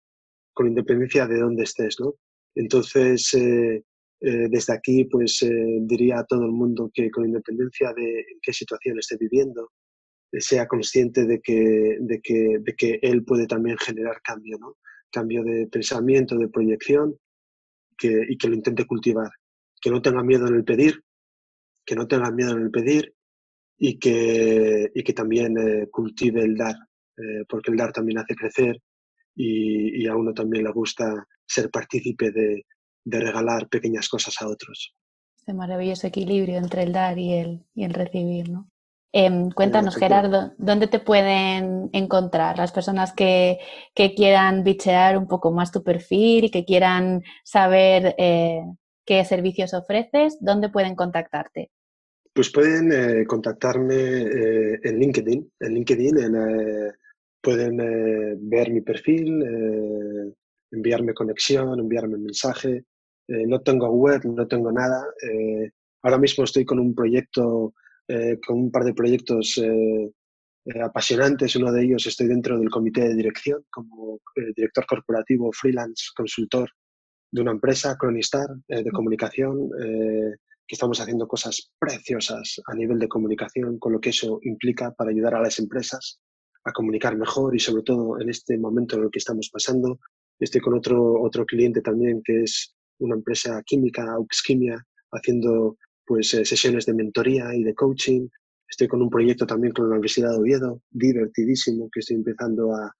[0.53, 2.15] con independencia de dónde estés, ¿no?
[2.55, 3.85] Entonces, eh,
[4.21, 5.45] eh, desde aquí, pues
[5.83, 9.71] diría a todo el mundo que con independencia de en qué situación esté viviendo,
[10.33, 14.77] sea consciente de que, de que, de que él puede también generar cambio, ¿no?
[15.11, 17.17] Cambio de pensamiento, de proyección,
[18.01, 19.31] que, y que lo intente cultivar.
[19.81, 21.03] Que no tenga miedo en el pedir,
[21.85, 23.15] que no tenga miedo en el pedir
[23.79, 26.77] y que, y que también eh, cultive el dar,
[27.17, 28.81] eh, porque el dar también hace crecer
[29.35, 32.67] y, y, a uno también le gusta ser partícipe de,
[33.05, 34.95] de regalar pequeñas cosas a otros.
[35.37, 38.70] Este maravilloso equilibrio entre el dar y el, y el recibir, ¿no?
[39.13, 43.59] Em, cuéntanos, Gerardo, ¿dónde te pueden encontrar las personas que,
[43.95, 48.63] quieran bichear un poco más tu perfil y que quieran saber eh,
[49.05, 50.39] qué servicios ofreces?
[50.41, 51.71] ¿Dónde pueden contactarte?
[52.33, 55.53] Pues pueden eh, contactarme eh, en LinkedIn.
[55.59, 56.17] En LinkedIn
[57.43, 57.77] pueden
[58.49, 59.43] ver mi perfil,
[60.71, 62.85] enviarme conexión, enviarme mensaje.
[63.27, 65.03] no tengo web, no tengo nada.
[66.03, 67.73] ahora mismo estoy con un proyecto
[68.13, 70.11] eh, con un par de proyectos eh,
[70.65, 71.55] eh, apasionantes.
[71.55, 74.19] Uno de ellos estoy dentro del comité de dirección como
[74.57, 76.69] director corporativo, freelance, consultor
[77.31, 79.71] de una empresa, Cronistar, de comunicación,
[80.67, 85.11] que estamos haciendo cosas preciosas a nivel de comunicación, con lo que eso implica para
[85.11, 86.19] ayudar a las empresas
[86.65, 90.01] a comunicar mejor y sobre todo en este momento en el que estamos pasando.
[90.41, 95.77] Estoy con otro, otro cliente también que es una empresa química, Auxquimia, haciendo
[96.11, 98.27] pues eh, sesiones de mentoría y de coaching.
[98.69, 102.93] Estoy con un proyecto también con la Universidad de Oviedo, divertidísimo, que estoy empezando a,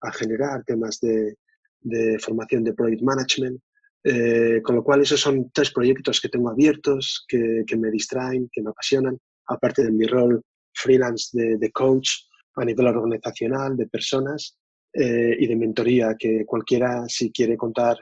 [0.00, 1.36] a generar temas de,
[1.82, 3.60] de, formación de project management.
[4.02, 8.48] Eh, con lo cual, esos son tres proyectos que tengo abiertos, que, que me distraen,
[8.50, 10.40] que me apasionan, aparte de mi rol
[10.72, 12.08] freelance de, de coach
[12.56, 14.56] a nivel organizacional, de personas
[14.94, 17.98] eh, y de mentoría, que cualquiera, si quiere contar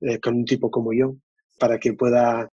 [0.00, 1.14] eh, con un tipo como yo,
[1.60, 2.50] para que pueda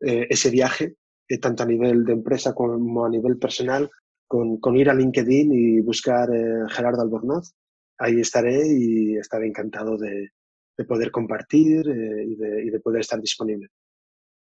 [0.00, 0.96] eh, ese viaje,
[1.40, 3.90] tanto a nivel de empresa como a nivel personal,
[4.26, 6.28] con, ir a LinkedIn y buscar
[6.68, 7.54] Gerardo Albornoz.
[7.98, 10.30] Ahí estaré y estaré encantado de,
[10.76, 13.68] de poder compartir y de, poder estar disponible.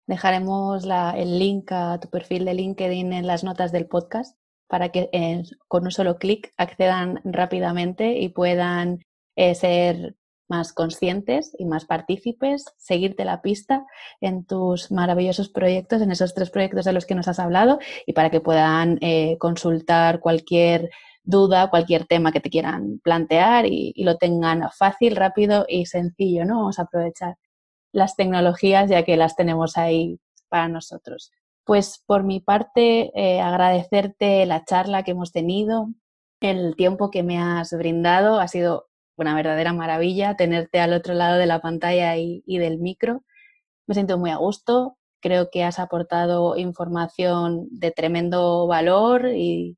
[0.07, 5.09] Dejaremos el link a tu perfil de LinkedIn en las notas del podcast para que
[5.11, 9.03] eh, con un solo clic accedan rápidamente y puedan
[9.35, 10.15] eh, ser
[10.47, 13.85] más conscientes y más partícipes, seguirte la pista
[14.21, 18.13] en tus maravillosos proyectos, en esos tres proyectos de los que nos has hablado y
[18.13, 20.89] para que puedan eh, consultar cualquier
[21.23, 26.57] duda, cualquier tema que te quieran plantear y, lo tengan fácil, rápido y sencillo, ¿no?
[26.57, 27.37] Vamos a aprovechar
[27.91, 30.19] las tecnologías ya que las tenemos ahí
[30.49, 31.31] para nosotros.
[31.63, 35.87] Pues por mi parte, eh, agradecerte la charla que hemos tenido,
[36.41, 38.39] el tiempo que me has brindado.
[38.39, 38.87] Ha sido
[39.17, 43.23] una verdadera maravilla tenerte al otro lado de la pantalla y, del micro.
[43.87, 44.97] Me siento muy a gusto.
[45.21, 49.77] Creo que has aportado información de tremendo valor y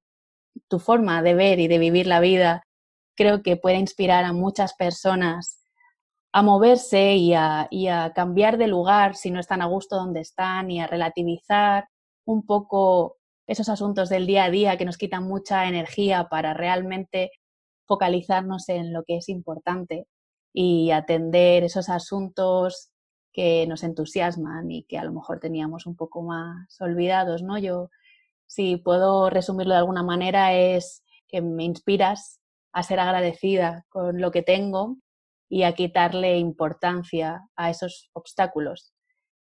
[0.67, 2.67] tu forma de ver y de vivir la vida
[3.17, 5.61] creo que puede inspirar a muchas personas
[6.31, 7.67] a moverse y a,
[8.15, 11.89] cambiar de lugar si no están a gusto donde están y a relativizar
[12.25, 13.17] un poco
[13.47, 17.31] esos asuntos del día a día que nos quitan mucha energía para realmente
[17.87, 20.07] focalizarnos en lo que es importante
[20.53, 22.91] y atender esos asuntos
[23.31, 27.57] que nos entusiasman y que a lo mejor teníamos un poco más olvidados, ¿no?
[27.59, 27.89] Yo,
[28.47, 32.39] si puedo resumirlo de alguna manera, es que me inspiras
[32.71, 34.97] a ser agradecida con lo que tengo
[35.49, 38.93] y a quitarle importancia a esos obstáculos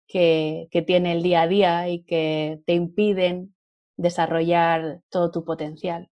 [0.07, 3.55] que, que, tiene el día a día y que te impiden
[3.97, 6.09] desarrollar todo tu potencial.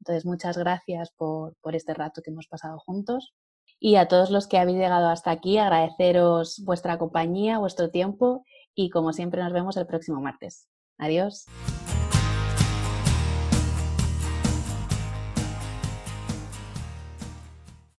[0.00, 3.34] Entonces, muchas gracias por, por este rato que hemos pasado juntos.
[3.78, 8.44] Y a todos los que habéis llegado hasta aquí, agradeceros vuestra compañía, vuestro tiempo
[8.74, 10.68] y como siempre nos vemos el próximo martes.
[10.98, 11.46] Adiós.